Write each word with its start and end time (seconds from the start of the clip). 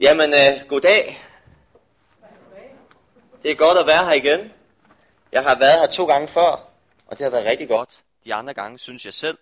Jamen, 0.00 0.30
øh, 0.30 0.68
goddag. 0.68 1.18
Det 3.42 3.50
er 3.50 3.54
godt 3.54 3.78
at 3.78 3.86
være 3.86 4.04
her 4.04 4.12
igen. 4.12 4.52
Jeg 5.32 5.42
har 5.42 5.58
været 5.58 5.80
her 5.80 5.86
to 5.86 6.06
gange 6.06 6.28
før, 6.28 6.68
og 7.06 7.18
det 7.18 7.20
har 7.20 7.30
været 7.30 7.46
rigtig 7.46 7.68
godt. 7.68 8.04
De 8.24 8.34
andre 8.34 8.54
gange 8.54 8.78
synes 8.78 9.04
jeg 9.04 9.14
selv. 9.14 9.38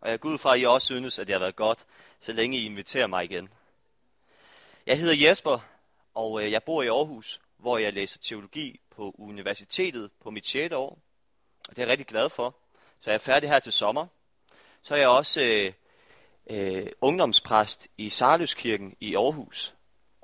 Og 0.00 0.10
jeg 0.10 0.20
går 0.20 0.28
ud 0.28 0.38
fra, 0.38 0.54
at 0.54 0.60
I 0.60 0.64
også 0.64 0.86
synes, 0.86 1.18
at 1.18 1.26
det 1.26 1.34
har 1.34 1.40
været 1.40 1.56
godt, 1.56 1.84
så 2.20 2.32
længe 2.32 2.58
I 2.58 2.66
inviterer 2.66 3.06
mig 3.06 3.24
igen. 3.24 3.48
Jeg 4.86 4.98
hedder 4.98 5.28
Jesper, 5.28 5.58
og 6.14 6.44
øh, 6.44 6.52
jeg 6.52 6.62
bor 6.62 6.82
i 6.82 6.88
Aarhus, 6.88 7.40
hvor 7.56 7.78
jeg 7.78 7.92
læser 7.92 8.18
teologi 8.18 8.80
på 8.96 9.14
universitetet 9.18 10.10
på 10.22 10.30
mit 10.30 10.46
6. 10.46 10.74
år. 10.74 10.98
Og 11.68 11.76
det 11.76 11.78
er 11.78 11.82
jeg 11.82 11.90
rigtig 11.90 12.06
glad 12.06 12.28
for. 12.28 12.56
Så 13.00 13.10
jeg 13.10 13.14
er 13.14 13.18
færdig 13.18 13.50
her 13.50 13.58
til 13.58 13.72
sommer. 13.72 14.06
Så 14.82 14.94
er 14.94 14.98
jeg 14.98 15.08
også 15.08 15.40
øh, 15.40 15.72
øh, 16.50 16.86
ungdomspræst 17.00 17.88
i 17.98 18.10
Sarløskirken 18.10 18.96
i 19.00 19.14
Aarhus. 19.16 19.73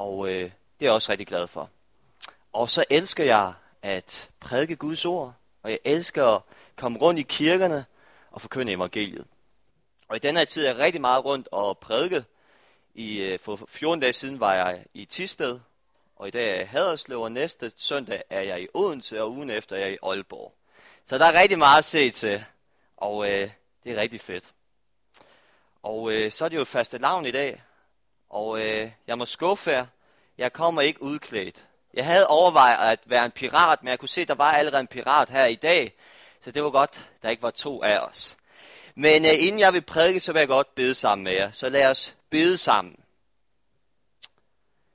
Og 0.00 0.28
øh, 0.28 0.42
det 0.42 0.44
er 0.44 0.50
jeg 0.80 0.92
også 0.92 1.12
rigtig 1.12 1.26
glad 1.26 1.46
for. 1.46 1.70
Og 2.52 2.70
så 2.70 2.84
elsker 2.90 3.24
jeg 3.24 3.52
at 3.82 4.30
prædike 4.40 4.76
Guds 4.76 5.04
ord. 5.04 5.34
Og 5.62 5.70
jeg 5.70 5.78
elsker 5.84 6.26
at 6.26 6.42
komme 6.76 6.98
rundt 6.98 7.20
i 7.20 7.22
kirkerne 7.22 7.84
og 8.30 8.40
forkynde 8.40 8.72
evangeliet. 8.72 9.26
Og 10.08 10.16
i 10.16 10.18
den 10.18 10.36
her 10.36 10.44
tid 10.44 10.64
er 10.64 10.70
jeg 10.70 10.78
rigtig 10.78 11.00
meget 11.00 11.24
rundt 11.24 11.48
og 11.52 11.78
prædike. 11.78 12.24
I, 12.94 13.22
øh, 13.22 13.38
for 13.38 13.60
14 13.68 14.00
dage 14.00 14.12
siden 14.12 14.40
var 14.40 14.54
jeg 14.54 14.84
i 14.94 15.04
Tisted, 15.04 15.60
og 16.16 16.28
i 16.28 16.30
dag 16.30 16.50
er 16.50 16.54
jeg 16.54 16.62
i 16.62 16.66
Haderslev, 16.66 17.20
og 17.20 17.32
næste 17.32 17.72
søndag 17.76 18.22
er 18.30 18.40
jeg 18.40 18.62
i 18.62 18.68
Odense, 18.74 19.22
og 19.22 19.30
ugen 19.30 19.50
efter 19.50 19.76
er 19.76 19.80
jeg 19.80 19.92
i 19.92 19.98
Aalborg. 20.02 20.54
Så 21.04 21.18
der 21.18 21.24
er 21.24 21.40
rigtig 21.40 21.58
meget 21.58 21.78
at 21.78 21.84
se 21.84 22.10
til, 22.10 22.44
og 22.96 23.24
øh, 23.24 23.50
det 23.84 23.92
er 23.92 24.00
rigtig 24.00 24.20
fedt. 24.20 24.44
Og 25.82 26.12
øh, 26.12 26.32
så 26.32 26.44
er 26.44 26.48
det 26.48 26.56
jo 26.56 26.64
faste 26.64 26.98
lavn 26.98 27.26
i 27.26 27.30
dag, 27.30 27.62
og 28.30 28.60
øh, 28.60 28.90
jeg 29.06 29.18
må 29.18 29.24
skuffe 29.24 29.70
jer, 29.70 29.86
jeg 30.38 30.52
kommer 30.52 30.82
ikke 30.82 31.02
udklædt. 31.02 31.64
Jeg 31.94 32.04
havde 32.04 32.26
overvejet 32.26 32.92
at 32.92 33.00
være 33.06 33.24
en 33.24 33.30
pirat, 33.30 33.82
men 33.82 33.90
jeg 33.90 33.98
kunne 33.98 34.08
se, 34.08 34.20
at 34.20 34.28
der 34.28 34.34
var 34.34 34.52
allerede 34.52 34.80
en 34.80 34.86
pirat 34.86 35.30
her 35.30 35.46
i 35.46 35.54
dag, 35.54 35.92
så 36.44 36.50
det 36.50 36.64
var 36.64 36.70
godt, 36.70 37.06
der 37.22 37.30
ikke 37.30 37.42
var 37.42 37.50
to 37.50 37.82
af 37.82 37.98
os. 37.98 38.36
Men 38.94 39.24
øh, 39.24 39.46
inden 39.46 39.60
jeg 39.60 39.72
vil 39.72 39.82
prædike, 39.82 40.20
så 40.20 40.32
vil 40.32 40.40
jeg 40.40 40.48
godt 40.48 40.74
bede 40.74 40.94
sammen 40.94 41.24
med 41.24 41.32
jer. 41.32 41.50
Så 41.50 41.68
lad 41.68 41.90
os 41.90 42.16
bede 42.30 42.58
sammen. 42.58 42.96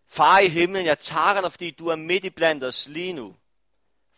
Far 0.10 0.40
i 0.40 0.48
himlen, 0.48 0.86
jeg 0.86 1.00
takker 1.00 1.42
dig, 1.42 1.52
fordi 1.52 1.72
du 1.72 1.88
er 1.88 1.96
midt 1.96 2.26
i 2.26 2.30
blandt 2.30 2.64
os 2.64 2.88
lige 2.88 3.14
nu. 3.14 3.36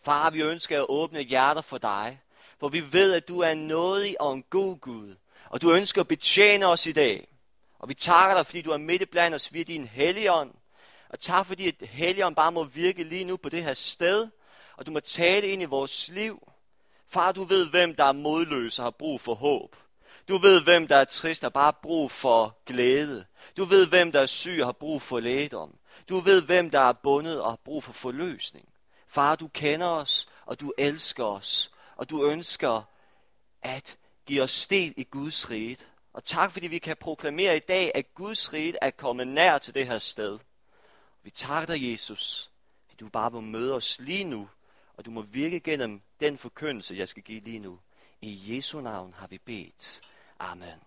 Far, 0.04 0.30
vi 0.30 0.42
ønsker 0.42 0.78
at 0.78 0.86
åbne 0.88 1.20
hjerter 1.20 1.60
for 1.60 1.78
dig, 1.78 2.20
for 2.60 2.68
vi 2.68 2.92
ved, 2.92 3.14
at 3.14 3.28
du 3.28 3.40
er 3.40 3.54
nådig 3.54 4.20
og 4.20 4.32
en 4.32 4.42
god 4.50 4.76
Gud, 4.76 5.14
og 5.50 5.62
du 5.62 5.72
ønsker 5.72 6.00
at 6.00 6.08
betjene 6.08 6.66
os 6.66 6.86
i 6.86 6.92
dag. 6.92 7.28
Og 7.78 7.88
vi 7.88 7.94
takker 7.94 8.36
dig, 8.36 8.46
fordi 8.46 8.62
du 8.62 8.70
er 8.70 8.76
midt 8.76 9.02
i 9.02 9.06
blandt 9.06 9.34
os 9.34 9.52
via 9.52 9.62
din 9.62 9.86
helligånd, 9.86 10.54
og 11.08 11.20
tak 11.20 11.46
fordi, 11.46 11.68
at 11.68 11.88
helligånd 11.88 12.36
bare 12.36 12.52
må 12.52 12.64
virke 12.64 13.04
lige 13.04 13.24
nu 13.24 13.36
på 13.36 13.48
det 13.48 13.64
her 13.64 13.74
sted, 13.74 14.28
og 14.76 14.86
du 14.86 14.90
må 14.90 15.00
tale 15.00 15.46
ind 15.46 15.62
i 15.62 15.64
vores 15.64 16.08
liv. 16.08 16.52
Far, 17.08 17.32
du 17.32 17.44
ved, 17.44 17.70
hvem 17.70 17.94
der 17.94 18.04
er 18.04 18.12
modløs 18.12 18.78
og 18.78 18.84
har 18.84 18.90
brug 18.90 19.20
for 19.20 19.34
håb. 19.34 19.76
Du 20.28 20.38
ved, 20.38 20.62
hvem 20.62 20.86
der 20.86 20.96
er 20.96 21.04
trist 21.04 21.44
og 21.44 21.52
bare 21.52 21.64
har 21.64 21.78
brug 21.82 22.10
for 22.10 22.58
glæde. 22.66 23.24
Du 23.56 23.64
ved, 23.64 23.86
hvem 23.86 24.12
der 24.12 24.20
er 24.20 24.26
syg 24.26 24.58
og 24.60 24.66
har 24.66 24.72
brug 24.72 25.02
for 25.02 25.20
lægedom. 25.20 25.74
Du 26.08 26.18
ved, 26.18 26.42
hvem 26.42 26.70
der 26.70 26.80
er 26.80 26.92
bundet 26.92 27.40
og 27.40 27.50
har 27.50 27.58
brug 27.64 27.84
for 27.84 27.92
forløsning. 27.92 28.68
Far, 29.08 29.36
du 29.36 29.48
kender 29.48 29.86
os, 29.86 30.28
og 30.46 30.60
du 30.60 30.72
elsker 30.78 31.24
os, 31.24 31.70
og 31.96 32.10
du 32.10 32.24
ønsker 32.24 32.82
at 33.62 33.96
give 34.26 34.42
os 34.42 34.66
del 34.66 34.94
i 34.96 35.04
Guds 35.04 35.50
rige. 35.50 35.76
Og 36.12 36.24
tak, 36.24 36.52
fordi 36.52 36.66
vi 36.66 36.78
kan 36.78 36.96
proklamere 36.96 37.56
i 37.56 37.60
dag, 37.60 37.92
at 37.94 38.14
Guds 38.14 38.52
rige 38.52 38.74
er 38.82 38.90
kommet 38.90 39.28
nær 39.28 39.58
til 39.58 39.74
det 39.74 39.86
her 39.86 39.98
sted. 39.98 40.38
Vi 41.22 41.30
takker 41.30 41.74
dig, 41.74 41.90
Jesus, 41.90 42.50
fordi 42.88 43.04
du 43.04 43.08
bare 43.08 43.30
må 43.30 43.40
møde 43.40 43.74
os 43.74 43.98
lige 44.00 44.24
nu, 44.24 44.48
og 44.96 45.04
du 45.04 45.10
må 45.10 45.22
virke 45.22 45.60
gennem 45.60 46.02
den 46.20 46.38
forkyndelse, 46.38 46.94
jeg 46.94 47.08
skal 47.08 47.22
give 47.22 47.40
lige 47.40 47.58
nu. 47.58 47.78
I 48.20 48.56
Jesu 48.56 48.80
navn 48.80 49.14
har 49.14 49.26
vi 49.26 49.38
bedt. 49.38 50.00
Amen. 50.38 50.80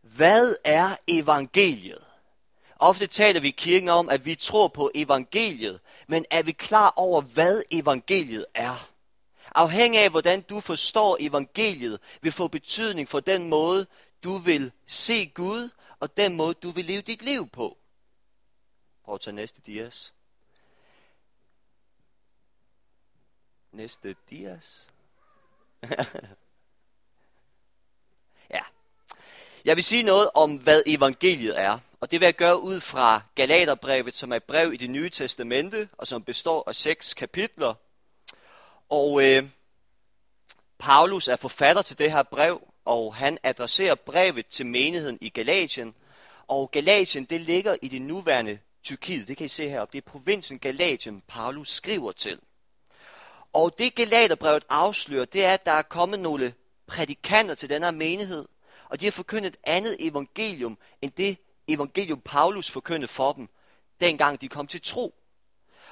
Hvad 0.00 0.56
er 0.64 0.96
evangeliet? 1.08 2.04
Ofte 2.76 3.06
taler 3.06 3.40
vi 3.40 3.48
i 3.48 3.50
kirken 3.50 3.88
om, 3.88 4.08
at 4.08 4.24
vi 4.24 4.34
tror 4.34 4.68
på 4.68 4.90
evangeliet, 4.94 5.80
men 6.06 6.24
er 6.30 6.42
vi 6.42 6.52
klar 6.52 6.92
over, 6.96 7.20
hvad 7.20 7.62
evangeliet 7.70 8.46
er? 8.54 8.90
Afhængig 9.58 10.00
af, 10.00 10.10
hvordan 10.10 10.40
du 10.40 10.60
forstår 10.60 11.16
evangeliet, 11.20 12.00
vil 12.20 12.32
få 12.32 12.48
betydning 12.48 13.08
for 13.08 13.20
den 13.20 13.48
måde, 13.48 13.86
du 14.24 14.36
vil 14.36 14.72
se 14.86 15.26
Gud, 15.26 15.70
og 16.00 16.16
den 16.16 16.36
måde, 16.36 16.54
du 16.54 16.70
vil 16.70 16.84
leve 16.84 17.02
dit 17.02 17.22
liv 17.22 17.48
på. 17.48 17.78
Prøv 19.04 19.14
at 19.14 19.20
tage 19.20 19.34
næste 19.34 19.60
dias. 19.66 20.14
Næste 23.72 24.16
dias. 24.30 24.88
ja. 28.54 28.62
Jeg 29.64 29.76
vil 29.76 29.84
sige 29.84 30.02
noget 30.02 30.30
om, 30.34 30.56
hvad 30.56 30.82
evangeliet 30.86 31.60
er. 31.60 31.78
Og 32.00 32.10
det 32.10 32.20
vil 32.20 32.26
jeg 32.26 32.34
gøre 32.34 32.60
ud 32.60 32.80
fra 32.80 33.22
Galaterbrevet, 33.34 34.16
som 34.16 34.32
er 34.32 34.36
et 34.36 34.44
brev 34.44 34.72
i 34.72 34.76
det 34.76 34.90
nye 34.90 35.10
testamente, 35.10 35.88
og 35.92 36.06
som 36.06 36.22
består 36.24 36.68
af 36.68 36.74
seks 36.74 37.14
kapitler. 37.14 37.74
Og 38.90 39.24
øh, 39.24 39.42
Paulus 40.78 41.28
er 41.28 41.36
forfatter 41.36 41.82
til 41.82 41.98
det 41.98 42.12
her 42.12 42.22
brev, 42.22 42.60
og 42.84 43.14
han 43.14 43.38
adresserer 43.42 43.94
brevet 43.94 44.46
til 44.46 44.66
menigheden 44.66 45.18
i 45.20 45.28
Galatien. 45.28 45.94
Og 46.48 46.70
Galatien, 46.70 47.24
det 47.24 47.40
ligger 47.40 47.76
i 47.82 47.88
det 47.88 48.02
nuværende 48.02 48.58
Tyrkiet. 48.82 49.28
Det 49.28 49.36
kan 49.36 49.46
I 49.46 49.48
se 49.48 49.68
heroppe. 49.68 49.92
Det 49.92 50.04
er 50.06 50.10
provinsen 50.10 50.58
Galatien, 50.58 51.22
Paulus 51.28 51.70
skriver 51.70 52.12
til. 52.12 52.40
Og 53.52 53.78
det 53.78 53.94
Galaterbrevet 53.94 54.64
afslører, 54.68 55.24
det 55.24 55.44
er, 55.44 55.54
at 55.54 55.66
der 55.66 55.72
er 55.72 55.82
kommet 55.82 56.18
nogle 56.18 56.54
prædikanter 56.86 57.54
til 57.54 57.70
den 57.70 57.82
her 57.82 57.90
menighed, 57.90 58.48
og 58.88 59.00
de 59.00 59.06
har 59.06 59.12
forkyndt 59.12 59.46
et 59.46 59.56
andet 59.64 59.96
evangelium, 60.00 60.78
end 61.02 61.12
det 61.12 61.38
evangelium 61.68 62.20
Paulus 62.20 62.70
forkyndte 62.70 63.08
for 63.08 63.32
dem, 63.32 63.48
dengang 64.00 64.40
de 64.40 64.48
kom 64.48 64.66
til 64.66 64.80
tro. 64.82 65.14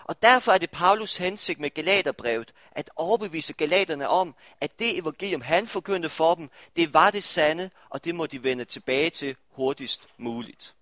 Og 0.09 0.23
derfor 0.23 0.53
er 0.53 0.59
det 0.59 0.71
Paulus 0.71 1.17
hensigt 1.17 1.61
med 1.61 1.71
Galaterbrevet 1.71 2.53
at 2.73 2.91
overbevise 2.97 3.53
galaterne 3.53 4.09
om, 4.09 4.35
at 4.61 4.79
det 4.79 4.99
evangelium, 4.99 5.41
han 5.41 5.67
forkyndte 5.67 6.09
for 6.09 6.35
dem, 6.35 6.51
det 6.77 6.95
var 6.95 7.11
det 7.11 7.25
sande, 7.25 7.71
og 7.91 8.05
det 8.05 8.15
må 8.15 8.27
de 8.27 8.43
vende 8.43 8.65
tilbage 8.65 9.11
til 9.11 9.37
hurtigst 9.51 10.03
muligt. 10.19 10.75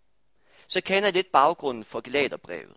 Så 0.66 0.80
kender 0.80 1.06
jeg 1.06 1.14
lidt 1.14 1.32
baggrunden 1.32 1.84
for 1.84 2.00
Galaterbrevet. 2.00 2.76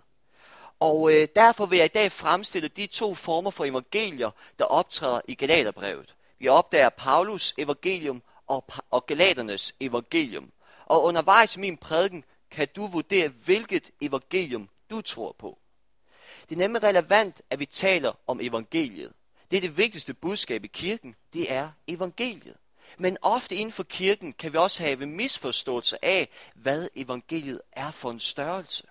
Og 0.80 1.14
øh, 1.14 1.28
derfor 1.36 1.66
vil 1.66 1.78
jeg 1.78 1.86
i 1.86 1.98
dag 1.98 2.12
fremstille 2.12 2.68
de 2.68 2.88
to 2.88 3.16
former 3.16 3.52
for 3.52 3.66
evangelier, 3.66 4.32
der 4.60 4.66
optræder 4.66 5.22
i 5.28 5.36
Galaterbrevet. 5.36 6.16
Vi 6.40 6.48
opdager 6.48 6.90
Paulus 6.90 7.54
evangelium 7.58 8.22
og, 8.48 8.66
og 8.92 9.06
Galaternes 9.06 9.76
evangelium. 9.80 10.52
Og 10.86 11.04
undervejs 11.04 11.56
i 11.56 11.60
min 11.60 11.78
prædiken 11.78 12.24
kan 12.52 12.68
du 12.76 12.88
vurdere, 12.88 13.28
hvilket 13.28 13.92
evangelium 14.02 14.70
du 14.92 15.02
tror 15.02 15.36
på. 15.40 15.58
Det 16.50 16.56
er 16.56 16.60
nemlig 16.60 16.84
relevant, 16.84 17.42
at 17.50 17.60
vi 17.60 17.66
taler 17.66 18.12
om 18.28 18.40
evangeliet. 18.42 19.14
Det 19.52 19.58
er 19.58 19.62
det 19.62 19.78
vigtigste 19.78 20.14
budskab 20.14 20.64
i 20.64 20.68
kirken, 20.68 21.16
det 21.34 21.52
er 21.52 21.72
evangeliet. 21.88 22.56
Men 22.98 23.18
ofte 23.22 23.56
inden 23.56 23.72
for 23.72 23.84
kirken 23.84 24.34
kan 24.34 24.54
vi 24.54 24.58
også 24.58 24.84
have 24.84 25.06
misforståelse 25.06 26.06
af, 26.06 26.30
hvad 26.56 26.88
evangeliet 26.96 27.62
er 27.72 27.92
for 27.92 28.12
en 28.12 28.20
størrelse. 28.20 28.84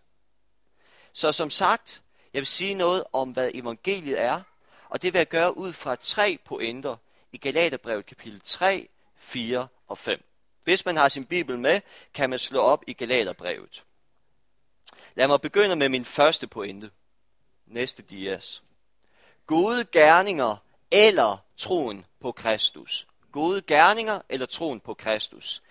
Så 1.12 1.32
som 1.32 1.50
sagt, 1.50 2.02
jeg 2.32 2.40
vil 2.40 2.46
sige 2.46 2.74
noget 2.74 3.04
om, 3.12 3.30
hvad 3.30 3.50
evangeliet 3.54 4.20
er, 4.20 4.42
og 4.88 5.02
det 5.02 5.12
vil 5.12 5.18
jeg 5.18 5.28
gøre 5.28 5.56
ud 5.56 5.72
fra 5.72 5.96
tre 5.96 6.38
pointer 6.44 6.96
i 7.32 7.36
Galaterbrevet 7.36 8.06
kapitel 8.06 8.40
3, 8.44 8.88
4 9.16 9.68
og 9.88 9.98
5. 9.98 10.24
Hvis 10.64 10.84
man 10.84 10.96
har 10.96 11.08
sin 11.08 11.24
bibel 11.24 11.58
med, 11.58 11.80
kan 12.14 12.30
man 12.30 12.38
slå 12.38 12.60
op 12.60 12.84
i 12.86 12.92
Galaterbrevet. 12.92 13.84
Lad 15.14 15.28
mig 15.28 15.40
begynde 15.40 15.76
med 15.76 15.88
min 15.88 16.04
første 16.04 16.46
pointe. 16.46 16.90
Næste 17.66 18.02
dias. 18.02 18.62
Gode 19.46 19.84
gerninger 19.84 20.56
eller 20.90 21.44
troen 21.56 22.04
på 22.20 22.32
Kristus. 22.32 23.06
Gode 23.32 23.62
gerninger 23.62 24.20
eller 24.28 24.46
troen 24.46 24.80
på 24.80 24.94
Kristus. 24.94 25.62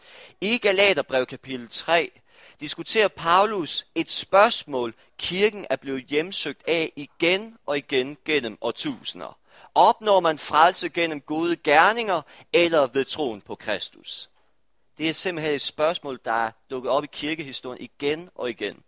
I 0.42 0.58
Galaterbrev 0.58 1.26
kapitel 1.26 1.70
3 1.70 2.12
diskuterer 2.60 3.08
Paulus 3.08 3.86
et 3.96 4.12
spørgsmål, 4.12 4.94
kirken 5.18 5.66
er 5.70 5.76
blevet 5.76 6.06
hjemsøgt 6.06 6.68
af 6.68 6.92
igen 6.96 7.58
og 7.66 7.78
igen 7.78 8.18
gennem 8.26 8.58
årtusinder. 8.62 9.38
Opnår 9.76 10.20
man 10.20 10.40
frelse 10.40 10.90
gennem 10.90 11.22
gode 11.22 11.56
gerninger 11.56 12.22
eller 12.54 12.88
ved 12.88 13.06
troen 13.06 13.42
på 13.42 13.56
Kristus? 13.56 14.30
Det 14.98 15.10
er 15.10 15.14
simpelthen 15.14 15.56
et 15.56 15.62
spørgsmål, 15.62 16.20
der 16.26 16.32
er 16.32 16.52
dukket 16.70 16.92
op 16.92 17.04
i 17.04 17.08
kirkehistorien 17.12 17.82
igen 17.82 18.30
og 18.36 18.50
igen. 18.50 18.84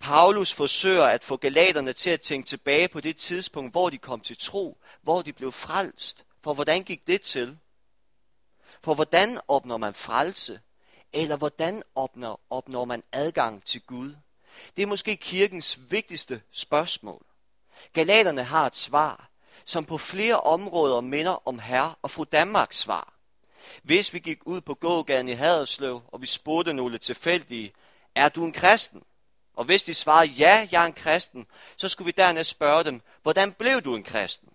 Paulus 0.00 0.52
forsøger 0.52 1.04
at 1.04 1.24
få 1.24 1.36
galaterne 1.36 1.92
til 1.92 2.10
at 2.10 2.20
tænke 2.20 2.48
tilbage 2.48 2.88
på 2.88 3.00
det 3.00 3.16
tidspunkt, 3.16 3.72
hvor 3.72 3.90
de 3.90 3.98
kom 3.98 4.20
til 4.20 4.36
tro, 4.38 4.78
hvor 5.02 5.22
de 5.22 5.32
blev 5.32 5.52
frelst. 5.52 6.24
For 6.44 6.54
hvordan 6.54 6.82
gik 6.82 7.06
det 7.06 7.22
til? 7.22 7.58
For 8.82 8.94
hvordan 8.94 9.40
opnår 9.48 9.76
man 9.76 9.94
frelse? 9.94 10.60
Eller 11.12 11.36
hvordan 11.36 11.82
opnår, 11.94 12.40
opnår 12.50 12.84
man 12.84 13.02
adgang 13.12 13.64
til 13.64 13.80
Gud? 13.82 14.14
Det 14.76 14.82
er 14.82 14.86
måske 14.86 15.16
kirkens 15.16 15.78
vigtigste 15.90 16.42
spørgsmål. 16.52 17.22
Galaterne 17.92 18.44
har 18.44 18.66
et 18.66 18.76
svar, 18.76 19.30
som 19.64 19.84
på 19.84 19.98
flere 19.98 20.40
områder 20.40 21.00
minder 21.00 21.48
om 21.48 21.58
herre 21.58 21.94
og 22.02 22.10
fru 22.10 22.24
Danmarks 22.24 22.78
svar. 22.78 23.12
Hvis 23.82 24.12
vi 24.12 24.18
gik 24.18 24.38
ud 24.44 24.60
på 24.60 24.74
gågaden 24.74 25.28
i 25.28 25.32
Haderslev, 25.32 26.02
og 26.08 26.22
vi 26.22 26.26
spurgte 26.26 26.72
nogle 26.72 26.98
tilfældige, 26.98 27.72
er 28.14 28.28
du 28.28 28.44
en 28.44 28.52
kristen? 28.52 29.02
Og 29.56 29.64
hvis 29.64 29.82
de 29.82 29.94
svarede, 29.94 30.30
ja, 30.30 30.68
jeg 30.72 30.82
er 30.82 30.86
en 30.86 30.92
kristen, 30.92 31.46
så 31.76 31.88
skulle 31.88 32.06
vi 32.06 32.12
dernæst 32.16 32.50
spørge 32.50 32.84
dem, 32.84 33.00
hvordan 33.22 33.52
blev 33.52 33.82
du 33.82 33.96
en 33.96 34.02
kristen? 34.02 34.48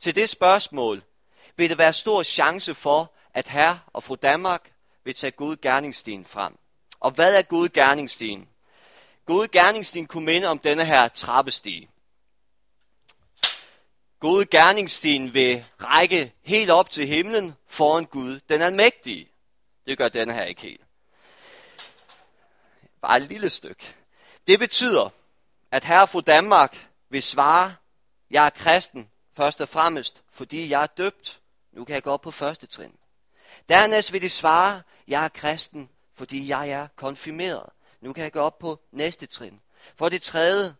Til 0.00 0.14
det 0.14 0.30
spørgsmål 0.30 1.02
vil 1.56 1.70
det 1.70 1.78
være 1.78 1.92
stor 1.92 2.22
chance 2.22 2.74
for, 2.74 3.12
at 3.34 3.48
herre 3.48 3.80
og 3.86 4.02
fru 4.02 4.14
Danmark 4.14 4.72
vil 5.04 5.14
tage 5.14 5.30
god 5.30 5.56
gerningsstien 5.56 6.24
frem. 6.24 6.58
Og 7.00 7.10
hvad 7.10 7.38
er 7.38 7.42
god 7.42 7.68
gerningsstien? 7.68 8.48
God 9.26 9.48
gerningsstien 9.48 10.06
kunne 10.06 10.24
minde 10.24 10.48
om 10.48 10.58
denne 10.58 10.84
her 10.84 11.08
trappestige. 11.08 11.90
God 14.20 14.44
gerningsstien 14.44 15.34
vil 15.34 15.66
række 15.80 16.32
helt 16.42 16.70
op 16.70 16.90
til 16.90 17.06
himlen 17.06 17.54
foran 17.66 18.04
Gud, 18.04 18.40
den 18.48 18.62
almægtige. 18.62 19.28
Det 19.86 19.98
gør 19.98 20.08
denne 20.08 20.32
her 20.32 20.44
ikke 20.44 20.60
helt. 20.60 20.80
Bare 23.02 23.16
et 23.16 23.22
lille 23.22 23.50
stykke. 23.50 23.97
Det 24.48 24.58
betyder, 24.58 25.10
at 25.70 25.84
herre 25.84 26.08
fru 26.08 26.20
Danmark 26.20 26.88
vil 27.08 27.22
svare, 27.22 27.74
jeg 28.30 28.46
er 28.46 28.50
kristen, 28.50 29.10
først 29.36 29.60
og 29.60 29.68
fremmest, 29.68 30.22
fordi 30.32 30.70
jeg 30.70 30.82
er 30.82 30.86
døbt. 30.86 31.40
Nu 31.72 31.84
kan 31.84 31.94
jeg 31.94 32.02
gå 32.02 32.10
op 32.10 32.20
på 32.20 32.30
første 32.30 32.66
trin. 32.66 32.92
Dernæst 33.68 34.12
vil 34.12 34.22
de 34.22 34.28
svare, 34.28 34.82
jeg 35.08 35.24
er 35.24 35.28
kristen, 35.28 35.90
fordi 36.14 36.48
jeg 36.48 36.70
er 36.70 36.88
konfirmeret. 36.96 37.70
Nu 38.00 38.12
kan 38.12 38.24
jeg 38.24 38.32
gå 38.32 38.40
op 38.40 38.58
på 38.58 38.80
næste 38.92 39.26
trin. 39.26 39.60
For 39.96 40.08
det 40.08 40.22
tredje, 40.22 40.74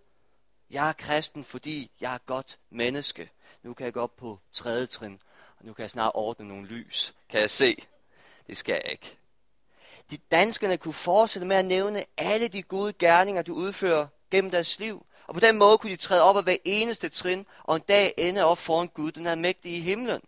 jeg 0.71 0.89
er 0.89 0.93
kristen, 0.93 1.45
fordi 1.45 1.91
jeg 2.01 2.15
er 2.15 2.19
godt 2.19 2.59
menneske. 2.71 3.31
Nu 3.63 3.75
kan 3.75 3.85
jeg 3.85 3.93
gå 3.93 4.01
op 4.01 4.17
på 4.17 4.39
tredje 4.53 4.87
trin, 4.87 5.23
og 5.59 5.65
nu 5.65 5.73
kan 5.73 5.83
jeg 5.83 5.91
snart 5.91 6.13
ordne 6.15 6.49
nogle 6.49 6.67
lys. 6.67 7.15
Kan 7.29 7.41
jeg 7.41 7.51
se? 7.51 7.87
Det 8.47 8.57
skal 8.57 8.73
jeg 8.73 8.93
ikke. 8.93 9.19
De 10.11 10.19
danskerne 10.31 10.77
kunne 10.77 10.95
fortsætte 10.95 11.49
med 11.49 11.57
at 11.57 11.65
nævne 11.65 12.05
alle 12.17 12.49
de 12.49 12.63
gode 12.63 12.93
gerninger, 12.93 13.43
du 13.43 13.55
udfører 13.55 14.07
gennem 14.31 14.51
deres 14.51 14.79
liv. 14.79 15.07
Og 15.27 15.35
på 15.35 15.41
den 15.41 15.59
måde 15.59 15.79
kunne 15.79 15.93
de 15.93 15.97
træde 15.97 16.23
op 16.23 16.37
af 16.37 16.43
hver 16.43 16.57
eneste 16.65 17.09
trin, 17.09 17.47
og 17.65 17.77
en 17.77 17.83
dag 17.89 18.15
ende 18.19 18.45
op 18.45 18.59
foran 18.59 18.89
Gud, 18.89 19.13
den 19.13 19.27
er 19.27 19.35
mægtig 19.35 19.77
i 19.77 19.81
himlen. 19.81 20.21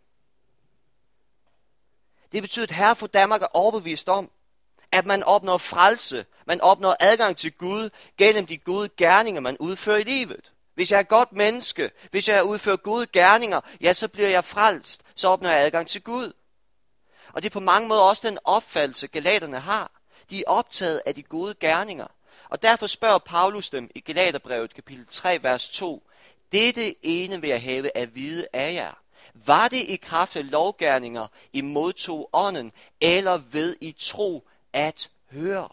Det 2.33 2.43
betyder, 2.43 2.67
at 2.67 2.71
Herre 2.71 2.97
for 2.97 3.07
Danmark 3.07 3.43
er 3.43 3.47
overbevist 3.55 4.09
om, 4.09 4.31
at 4.93 5.07
man 5.07 5.23
opnår 5.23 5.59
frelse, 5.59 6.27
man 6.47 6.61
opnår 6.61 6.97
adgang 7.01 7.37
til 7.37 7.53
Gud 7.53 7.91
gennem 8.19 8.47
de 8.47 8.59
gode 8.59 8.89
gerninger, 8.89 9.41
man 9.41 9.57
udfører 9.61 9.99
i 9.99 10.03
livet. 10.03 10.53
Hvis 10.75 10.91
jeg 10.91 10.99
er 10.99 11.03
godt 11.03 11.33
menneske, 11.33 11.91
hvis 12.11 12.29
jeg 12.29 12.45
udfører 12.45 12.77
gode 12.77 13.07
gerninger, 13.07 13.61
ja, 13.81 13.93
så 13.93 14.09
bliver 14.09 14.29
jeg 14.29 14.45
frelst, 14.45 15.03
så 15.15 15.29
opnår 15.29 15.51
jeg 15.51 15.61
adgang 15.61 15.87
til 15.89 16.03
Gud. 16.03 16.33
Og 17.33 17.43
det 17.43 17.49
er 17.49 17.53
på 17.53 17.61
mange 17.61 17.89
måder 17.89 18.03
også 18.03 18.29
den 18.29 18.39
opfattelse, 18.45 19.07
galaterne 19.07 19.61
har. 19.61 19.91
De 20.31 20.39
er 20.39 20.45
optaget 20.47 21.03
af 21.07 21.15
de 21.15 21.23
gode 21.23 21.55
gerninger. 21.55 22.07
Og 22.49 22.63
derfor 22.63 22.87
spørger 22.87 23.19
Paulus 23.19 23.71
dem 23.71 23.91
i 23.95 24.01
Galaterbrevet 24.01 24.75
kapitel 24.75 25.07
3, 25.11 25.43
vers 25.43 25.69
2. 25.69 26.03
Dette 26.53 27.07
ene 27.07 27.41
vil 27.41 27.51
jeg 27.51 27.63
have 27.63 27.97
at 27.97 28.15
vide 28.15 28.47
af 28.53 28.75
jer. 28.75 28.93
Var 29.35 29.69
det 29.69 29.81
i 29.89 29.97
kraft 29.97 30.37
af 30.37 30.51
lovgærninger, 30.51 31.27
I 31.53 31.61
modtog 31.61 32.31
ånden, 32.33 32.73
eller 33.01 33.41
ved 33.51 33.77
i 33.81 33.95
tro 33.99 34.49
at 34.73 35.11
høre? 35.31 35.69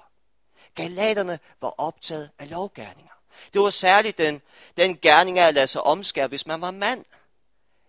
Galaterne 0.75 1.39
var 1.61 1.73
optaget 1.77 2.29
af 2.39 2.49
lovgærninger. 2.49 3.13
Det 3.53 3.61
var 3.61 3.69
særligt 3.69 4.17
den, 4.17 4.41
den 4.77 4.97
gerning 4.97 5.39
af 5.39 5.47
at 5.47 5.53
lade 5.53 5.67
sig 5.67 5.81
omskære, 5.81 6.27
hvis 6.27 6.47
man 6.47 6.61
var 6.61 6.71
mand. 6.71 7.05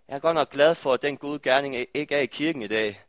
Jeg 0.09 0.15
er 0.15 0.21
godt 0.21 0.35
nok 0.35 0.51
glad 0.51 0.75
for, 0.75 0.93
at 0.93 1.03
den 1.03 1.17
gode 1.17 1.39
gerning 1.39 1.77
ikke 1.95 2.15
er 2.15 2.21
i 2.21 2.27
kirken 2.27 2.63
i 2.63 2.67
dag. 2.67 3.05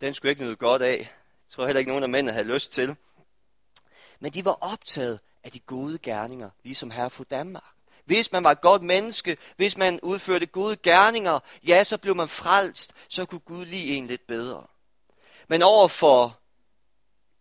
Den 0.00 0.14
skulle 0.14 0.30
ikke 0.30 0.42
nyde 0.42 0.56
godt 0.56 0.82
af. 0.82 0.98
Jeg 0.98 1.50
tror 1.50 1.66
heller 1.66 1.78
ikke, 1.78 1.90
nogen 1.90 2.02
af 2.02 2.08
mændene 2.08 2.32
havde 2.32 2.54
lyst 2.54 2.72
til. 2.72 2.96
Men 4.20 4.32
de 4.32 4.44
var 4.44 4.58
optaget 4.60 5.20
af 5.44 5.52
de 5.52 5.58
gode 5.58 5.98
gerninger, 5.98 6.50
ligesom 6.64 6.90
her 6.90 7.08
for 7.08 7.24
Danmark. 7.24 7.64
Hvis 8.04 8.32
man 8.32 8.44
var 8.44 8.50
et 8.50 8.60
godt 8.60 8.82
menneske, 8.82 9.36
hvis 9.56 9.76
man 9.76 10.00
udførte 10.02 10.46
gode 10.46 10.76
gerninger, 10.76 11.38
ja, 11.66 11.84
så 11.84 11.98
blev 11.98 12.16
man 12.16 12.28
frelst, 12.28 12.92
så 13.08 13.24
kunne 13.24 13.40
Gud 13.40 13.64
lide 13.64 13.96
en 13.96 14.06
lidt 14.06 14.26
bedre. 14.26 14.66
Men 15.48 15.62
over 15.62 15.88
for 15.88 16.38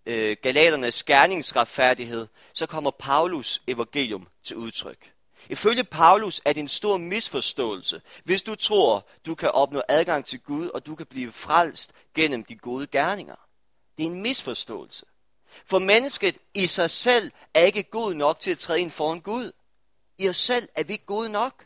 øh, 0.05 0.37
galaternes 0.41 1.03
gerningsretfærdighed, 1.03 2.27
så 2.53 2.65
kommer 2.65 2.91
Paulus 2.91 3.61
evangelium 3.67 4.27
til 4.43 4.55
udtryk. 4.55 5.13
Ifølge 5.49 5.83
Paulus 5.83 6.41
er 6.45 6.53
det 6.53 6.61
en 6.61 6.67
stor 6.67 6.97
misforståelse, 6.97 8.01
hvis 8.23 8.43
du 8.43 8.55
tror, 8.55 9.07
du 9.25 9.35
kan 9.35 9.51
opnå 9.51 9.81
adgang 9.89 10.25
til 10.25 10.39
Gud, 10.39 10.67
og 10.67 10.85
du 10.85 10.95
kan 10.95 11.05
blive 11.05 11.31
frelst 11.31 11.91
gennem 12.15 12.43
de 12.43 12.55
gode 12.55 12.87
gerninger. 12.87 13.35
Det 13.97 14.03
er 14.05 14.07
en 14.07 14.21
misforståelse. 14.21 15.05
For 15.65 15.79
mennesket 15.79 16.37
i 16.53 16.65
sig 16.65 16.89
selv 16.89 17.31
er 17.53 17.61
ikke 17.61 17.83
god 17.83 18.13
nok 18.13 18.39
til 18.39 18.51
at 18.51 18.59
træde 18.59 18.79
ind 18.79 18.91
foran 18.91 19.19
Gud. 19.19 19.51
I 20.17 20.29
os 20.29 20.37
selv 20.37 20.69
er 20.75 20.83
vi 20.83 20.93
ikke 20.93 21.05
gode 21.05 21.29
nok. 21.29 21.65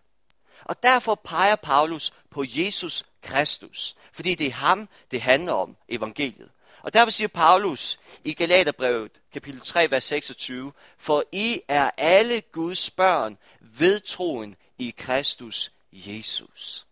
Og 0.63 0.83
derfor 0.83 1.15
peger 1.15 1.55
Paulus 1.55 2.13
på 2.29 2.43
Jesus 2.47 3.05
Kristus, 3.21 3.95
fordi 4.13 4.35
det 4.35 4.47
er 4.47 4.51
ham, 4.51 4.89
det 5.11 5.21
handler 5.21 5.53
om, 5.53 5.77
evangeliet. 5.89 6.49
Og 6.83 6.93
derfor 6.93 7.11
siger 7.11 7.27
Paulus 7.27 7.99
i 8.23 8.33
Galaterbrevet, 8.33 9.11
kapitel 9.33 9.61
3, 9.61 9.91
vers 9.91 10.03
26, 10.03 10.73
For 10.97 11.23
I 11.31 11.61
er 11.67 11.91
alle 11.97 12.41
Guds 12.41 12.89
børn 12.89 13.37
ved 13.59 13.99
troen 13.99 14.55
i 14.77 14.93
Kristus 14.97 15.71
Jesus. 15.91 16.87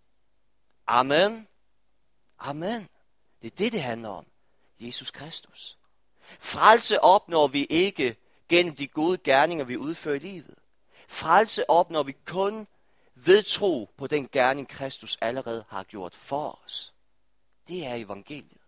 Amen. 0.88 1.48
Amen. 2.40 2.90
Det 3.42 3.52
er 3.52 3.56
det, 3.58 3.72
det 3.72 3.82
handler 3.82 4.10
om. 4.10 4.26
Jesus 4.80 5.12
Kristus. 5.12 5.78
Frelse 6.40 7.04
opnår 7.04 7.48
vi 7.48 7.66
ikke 7.66 8.16
gennem 8.50 8.76
de 8.76 8.88
gode 8.88 9.18
gerninger, 9.18 9.66
vi 9.66 9.78
udfører 9.78 10.16
i 10.16 10.20
livet. 10.20 10.56
Frelse 11.08 11.70
opnår 11.70 12.04
vi 12.04 12.16
kun 12.26 12.68
ved 13.16 13.44
tro 13.44 13.90
på 13.98 14.08
den 14.08 14.28
gerning, 14.32 14.68
Kristus 14.68 15.18
allerede 15.22 15.66
har 15.70 15.84
gjort 15.84 16.16
for 16.16 16.60
os. 16.66 16.94
Det 17.68 17.86
er 17.86 17.94
evangeliet. 17.94 18.59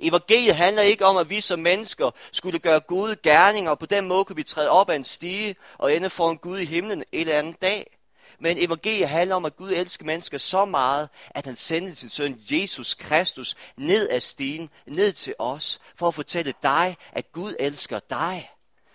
Evangeliet 0.00 0.56
handler 0.56 0.82
ikke 0.82 1.04
om, 1.04 1.16
at 1.16 1.30
vi 1.30 1.40
som 1.40 1.58
mennesker 1.58 2.10
skulle 2.32 2.58
gøre 2.58 2.80
gode 2.80 3.16
gerninger, 3.16 3.70
og 3.70 3.78
på 3.78 3.86
den 3.86 4.08
måde 4.08 4.24
kunne 4.24 4.36
vi 4.36 4.42
træde 4.42 4.70
op 4.70 4.90
ad 4.90 4.96
en 4.96 5.04
stige 5.04 5.56
og 5.78 5.94
ende 5.94 6.10
for 6.10 6.30
en 6.30 6.38
Gud 6.38 6.58
i 6.58 6.64
himlen 6.64 6.98
en 7.12 7.20
eller 7.20 7.38
anden 7.38 7.56
dag. 7.62 7.98
Men 8.40 8.64
evangeliet 8.64 9.08
handler 9.08 9.36
om, 9.36 9.44
at 9.44 9.56
Gud 9.56 9.72
elsker 9.72 10.04
mennesker 10.04 10.38
så 10.38 10.64
meget, 10.64 11.08
at 11.30 11.46
han 11.46 11.56
sendte 11.56 11.96
sin 11.96 12.10
søn 12.10 12.40
Jesus 12.50 12.94
Kristus 12.94 13.56
ned 13.76 14.08
af 14.08 14.22
stigen, 14.22 14.70
ned 14.86 15.12
til 15.12 15.34
os, 15.38 15.80
for 15.96 16.08
at 16.08 16.14
fortælle 16.14 16.54
dig, 16.62 16.96
at 17.12 17.32
Gud 17.32 17.54
elsker 17.58 18.00
dig 18.10 18.50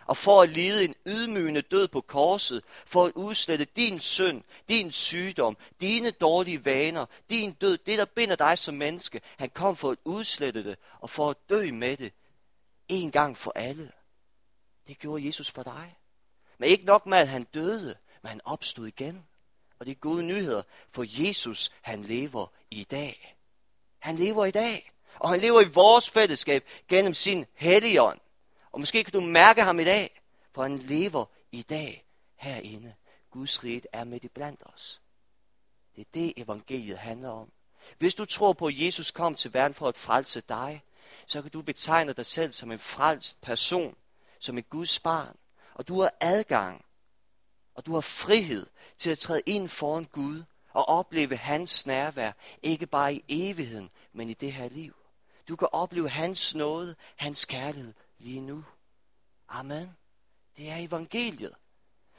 og 0.06 0.18
for 0.18 0.42
at 0.42 0.50
lide 0.50 0.86
en 0.86 0.96
ydmygende 1.08 1.62
død 1.62 1.88
på 1.88 2.02
korset, 2.02 2.64
for 2.86 3.06
at 3.06 3.12
udslette 3.16 3.66
din 3.66 4.00
synd, 4.00 4.44
din 4.70 4.92
sygdom, 4.92 5.58
dine 5.82 6.12
dårlige 6.12 6.66
vaner, 6.66 7.06
din 7.30 7.52
død, 7.52 7.78
det 7.78 7.98
der 7.98 8.06
binder 8.06 8.36
dig 8.36 8.58
som 8.58 8.74
menneske. 8.74 9.22
Han 9.38 9.50
kom 9.50 9.76
for 9.76 9.92
at 9.92 9.98
udslette 10.06 10.64
det, 10.64 10.78
og 11.00 11.10
for 11.10 11.30
at 11.30 11.38
dø 11.50 11.72
med 11.72 11.98
det, 11.98 12.14
en 12.88 13.12
gang 13.12 13.38
for 13.38 13.52
alle. 13.56 13.92
Det 14.88 15.00
gjorde 15.00 15.26
Jesus 15.26 15.52
for 15.52 15.64
dig. 15.64 15.98
Men 16.58 16.70
ikke 16.70 16.86
nok 16.86 17.06
med, 17.06 17.18
at 17.18 17.28
han 17.28 17.44
døde, 17.44 17.96
men 18.22 18.30
han 18.30 18.42
opstod 18.46 18.88
igen. 18.88 19.26
Og 19.80 19.86
det 19.86 19.92
er 19.92 19.96
gode 19.96 20.24
nyheder, 20.24 20.64
for 20.92 21.06
Jesus, 21.08 21.72
han 21.82 22.04
lever 22.04 22.48
i 22.72 22.84
dag. 22.84 23.38
Han 24.00 24.16
lever 24.16 24.46
i 24.46 24.52
dag. 24.52 24.92
Og 25.20 25.30
han 25.30 25.40
lever 25.40 25.62
i 25.62 25.70
vores 25.74 26.10
fællesskab 26.10 26.70
gennem 26.90 27.14
sin 27.14 27.46
helligånd. 27.54 28.20
Og 28.74 28.80
måske 28.80 29.04
kan 29.04 29.14
du 29.14 29.22
mærke 29.22 29.62
ham 29.62 29.80
i 29.80 29.84
dag, 29.84 30.22
for 30.54 30.64
han 30.64 30.78
lever 30.78 31.26
i 31.52 31.62
dag 31.62 32.06
herinde. 32.36 32.94
Guds 33.32 33.64
rige 33.64 33.82
er 33.94 34.04
midt 34.04 34.24
i 34.24 34.28
blandt 34.28 34.62
os. 34.66 35.02
Det 35.96 36.02
er 36.02 36.10
det, 36.14 36.34
evangeliet 36.38 36.98
handler 36.98 37.30
om. 37.30 37.52
Hvis 37.98 38.16
du 38.16 38.26
tror 38.26 38.54
på, 38.54 38.68
at 38.68 38.80
Jesus 38.80 39.12
kom 39.12 39.36
til 39.36 39.54
verden 39.54 39.76
for 39.76 39.88
at 39.88 39.98
frelse 39.98 40.42
dig, 40.42 40.84
så 41.28 41.42
kan 41.42 41.52
du 41.52 41.62
betegne 41.62 42.14
dig 42.14 42.26
selv 42.26 42.54
som 42.54 42.72
en 42.72 42.80
frelst 42.80 43.42
person, 43.42 43.96
som 44.40 44.58
et 44.58 44.70
Guds 44.70 45.00
barn. 45.00 45.38
Og 45.74 45.88
du 45.88 46.02
har 46.02 46.12
adgang, 46.22 46.86
og 47.76 47.86
du 47.86 47.94
har 47.94 48.02
frihed 48.02 48.68
til 48.98 49.10
at 49.10 49.20
træde 49.20 49.42
ind 49.46 49.70
foran 49.70 50.06
Gud 50.06 50.44
og 50.74 50.90
opleve 50.90 51.36
hans 51.36 51.86
nærvær, 51.86 52.32
ikke 52.62 52.88
bare 52.88 53.14
i 53.14 53.24
evigheden, 53.28 53.90
men 54.14 54.30
i 54.30 54.34
det 54.34 54.54
her 54.54 54.70
liv. 54.70 54.96
Du 55.48 55.56
kan 55.56 55.68
opleve 55.72 56.10
hans 56.10 56.56
nåde, 56.56 56.96
hans 57.16 57.46
kærlighed 57.46 57.94
lige 58.24 58.42
nu. 58.42 58.66
Amen. 59.50 59.98
Det 60.58 60.70
er 60.70 60.78
evangeliet. 60.78 61.54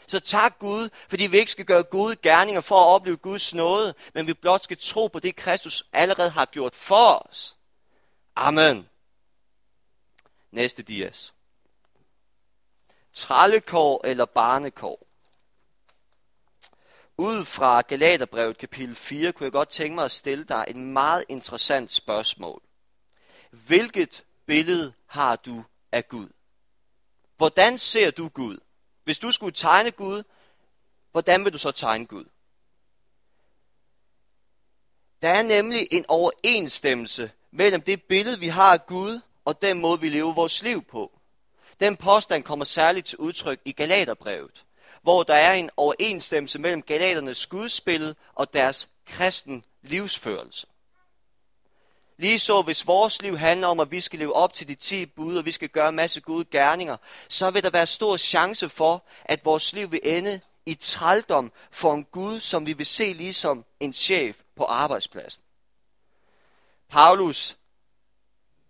Så 0.07 0.21
tak 0.21 0.59
Gud, 0.59 0.89
fordi 1.09 1.27
vi 1.27 1.39
ikke 1.39 1.51
skal 1.51 1.65
gøre 1.65 1.83
gode 1.83 2.17
gerninger 2.17 2.61
for 2.61 2.75
at 2.75 2.95
opleve 2.95 3.17
Guds 3.17 3.55
nåde, 3.55 3.95
men 4.15 4.27
vi 4.27 4.35
blot 4.35 4.65
skal 4.65 4.77
tro 4.77 5.07
på 5.07 5.21
det, 5.21 5.37
Kristus 5.37 5.85
allerede 5.93 6.31
har 6.31 6.45
gjort 6.45 6.75
for 6.75 7.29
os. 7.31 7.57
Amen. 8.37 8.89
Næste 10.51 10.83
dias. 10.83 11.35
Trallekår 13.13 14.07
eller 14.07 14.25
barnekår? 14.25 15.07
Ud 17.19 17.45
fra 17.45 17.81
Galaterbrevet 17.81 18.59
kapitel 18.59 18.95
4 18.95 19.33
kunne 19.33 19.45
jeg 19.45 19.53
godt 19.53 19.69
tænke 19.69 19.95
mig 19.95 20.05
at 20.05 20.11
stille 20.11 20.45
dig 20.45 20.65
et 20.69 20.77
meget 20.77 21.25
interessant 21.29 21.93
spørgsmål. 21.93 22.63
Hvilket 23.51 24.25
billede 24.47 24.93
har 25.07 25.37
du 25.37 25.65
af 25.95 26.09
Gud? 26.09 26.29
Hvordan 27.37 27.79
ser 27.79 28.11
du 28.11 28.29
Gud? 28.29 28.59
Hvis 29.05 29.19
du 29.19 29.31
skulle 29.31 29.53
tegne 29.53 29.91
Gud, 29.91 30.23
hvordan 31.13 31.45
vil 31.45 31.53
du 31.53 31.59
så 31.59 31.71
tegne 31.71 32.07
Gud? 32.07 32.25
Der 35.23 35.29
er 35.29 35.43
nemlig 35.43 35.89
en 35.91 36.05
overensstemmelse 36.09 37.31
mellem 37.51 37.81
det 37.81 38.03
billede, 38.03 38.41
vi 38.41 38.49
har 38.49 38.73
af 38.73 38.87
Gud, 38.87 39.21
og 39.45 39.63
den 39.63 39.81
måde, 39.81 40.01
vi 40.01 40.09
lever 40.09 40.35
vores 40.35 40.63
liv 40.63 40.85
på. 40.85 41.13
Den 41.81 41.97
påstand 41.97 42.45
kommer 42.45 42.65
særligt 42.65 43.07
til 43.07 43.19
udtryk 43.19 43.61
i 43.65 43.73
Galaterbrevet, 43.73 44.65
hvor 45.03 45.23
der 45.23 45.35
er 45.35 45.53
en 45.53 45.71
overensstemmelse 45.77 46.59
mellem 46.59 46.83
galaternes 46.83 47.47
gudsbillede 47.47 48.15
og 48.35 48.55
deres 48.55 48.89
kristen 49.07 49.65
livsførelse. 49.83 50.67
Lige 52.17 52.39
så 52.39 52.63
hvis 52.63 52.87
vores 52.87 53.23
liv 53.23 53.37
handler 53.37 53.67
om, 53.67 53.81
at 53.81 53.91
vi 53.91 54.01
skal 54.01 54.19
leve 54.19 54.33
op 54.33 54.55
til 54.55 54.69
de 54.69 54.75
10 54.75 55.07
bud, 55.07 55.37
og 55.37 55.45
vi 55.45 55.53
skal 55.53 55.69
gøre 55.69 55.89
en 55.89 55.97
masse 55.97 56.21
gode 56.21 56.45
gerninger, 56.45 56.97
så 57.29 57.51
vil 57.51 57.63
der 57.63 57.71
være 57.71 57.87
stor 57.87 58.17
chance 58.17 58.69
for, 58.69 59.05
at 59.25 59.45
vores 59.45 59.73
liv 59.73 59.93
vil 59.93 60.01
ende 60.03 60.41
i 60.67 60.75
trældom 60.75 61.53
for 61.71 61.95
en 61.95 62.05
Gud, 62.05 62.41
som 62.41 62.67
vi 62.67 62.73
vil 62.73 62.87
se 62.87 63.13
ligesom 63.13 63.65
en 63.81 63.95
chef 63.95 64.37
på 64.57 64.65
arbejdspladsen. 64.65 65.43
Paulus 66.89 67.57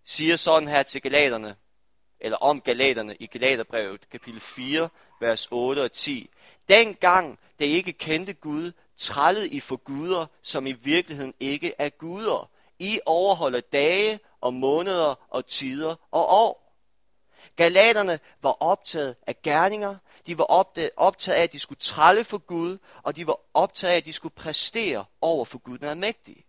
siger 0.04 0.36
sådan 0.36 0.68
her 0.68 0.82
til 0.82 1.02
galaterne, 1.02 1.56
eller 2.20 2.36
om 2.36 2.60
galaterne 2.60 3.16
i 3.16 3.26
Galaterbrevet, 3.26 4.10
kapitel 4.10 4.40
4, 4.40 4.88
vers 5.20 5.48
8 5.50 5.82
og 5.82 5.92
10. 5.92 6.30
Dengang 6.68 7.38
det 7.58 7.64
ikke 7.64 7.92
kendte 7.92 8.32
Gud, 8.32 8.72
trællede 8.96 9.48
I 9.48 9.60
for 9.60 9.76
guder, 9.76 10.26
som 10.42 10.66
i 10.66 10.72
virkeligheden 10.72 11.34
ikke 11.40 11.74
er 11.78 11.88
guder. 11.88 12.50
I 12.78 13.00
overholder 13.06 13.60
dage 13.60 14.20
og 14.40 14.54
måneder 14.54 15.14
og 15.30 15.46
tider 15.46 15.94
og 16.10 16.28
år. 16.28 16.64
Galaterne 17.56 18.18
var 18.42 18.56
optaget 18.60 19.16
af 19.26 19.42
gerninger, 19.42 19.96
de 20.26 20.38
var 20.38 20.44
optaget 20.96 21.38
af, 21.38 21.42
at 21.42 21.52
de 21.52 21.58
skulle 21.58 21.80
tralle 21.80 22.24
for 22.24 22.38
Gud, 22.38 22.78
og 23.02 23.16
de 23.16 23.26
var 23.26 23.40
optaget 23.54 23.92
af, 23.92 23.96
at 23.96 24.04
de 24.04 24.12
skulle 24.12 24.34
præstere 24.34 25.04
over 25.20 25.44
for 25.44 25.58
Gud, 25.58 25.78
den 25.78 25.88
er 25.88 25.94
mægtig. 25.94 26.44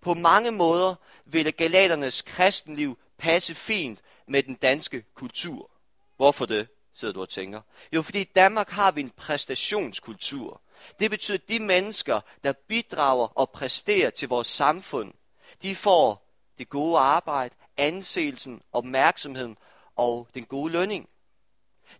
På 0.00 0.14
mange 0.14 0.50
måder 0.50 0.94
ville 1.24 1.52
galaternes 1.52 2.22
kristenliv 2.22 2.98
passe 3.18 3.54
fint 3.54 4.00
med 4.28 4.42
den 4.42 4.54
danske 4.54 5.04
kultur. 5.14 5.70
Hvorfor 6.16 6.46
det, 6.46 6.68
sidder 6.94 7.14
du 7.14 7.20
og 7.20 7.28
tænker? 7.28 7.60
Jo, 7.92 8.02
fordi 8.02 8.20
i 8.20 8.24
Danmark 8.24 8.68
har 8.68 8.90
vi 8.90 9.00
en 9.00 9.10
præstationskultur. 9.10 10.62
Det 11.00 11.10
betyder, 11.10 11.38
at 11.38 11.48
de 11.48 11.60
mennesker, 11.60 12.20
der 12.44 12.52
bidrager 12.68 13.26
og 13.26 13.50
præsterer 13.50 14.10
til 14.10 14.28
vores 14.28 14.46
samfund, 14.46 15.12
de 15.62 15.76
får 15.76 16.26
det 16.58 16.68
gode 16.68 16.98
arbejde, 16.98 17.54
anseelsen, 17.76 18.62
opmærksomheden 18.72 19.58
og 19.96 20.28
den 20.34 20.44
gode 20.44 20.72
lønning. 20.72 21.08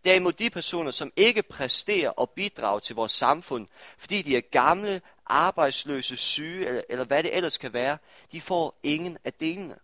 Derimod 0.05 0.33
de 0.33 0.51
personer, 0.51 0.91
som 0.91 1.13
ikke 1.17 1.43
præsterer 1.43 2.11
og 2.11 2.31
bidrager 2.31 2.79
til 2.79 2.97
vores 2.97 3.13
samfund, 3.13 3.69
fordi 3.99 4.23
de 4.23 4.37
er 4.37 4.41
gamle, 4.41 5.03
arbejdsløse, 5.27 6.17
syge 6.17 6.67
eller, 6.67 6.83
eller 6.89 7.05
hvad 7.05 7.23
det 7.23 7.37
ellers 7.37 7.59
kan 7.59 7.73
være, 7.73 7.99
de 8.33 8.41
får 8.41 8.79
ingen 8.83 9.19
af 9.25 9.33
delene. 9.33 9.77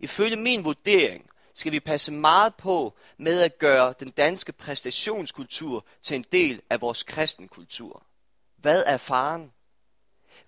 Ifølge 0.00 0.36
min 0.36 0.64
vurdering 0.64 1.30
skal 1.54 1.72
vi 1.72 1.80
passe 1.80 2.12
meget 2.12 2.54
på 2.54 2.96
med 3.18 3.42
at 3.42 3.58
gøre 3.58 3.94
den 4.00 4.10
danske 4.10 4.52
præstationskultur 4.52 5.84
til 6.02 6.14
en 6.14 6.24
del 6.32 6.62
af 6.70 6.80
vores 6.80 7.02
kristen 7.02 7.48
kultur. 7.48 8.02
Hvad 8.56 8.84
er 8.86 8.96
faren? 8.96 9.52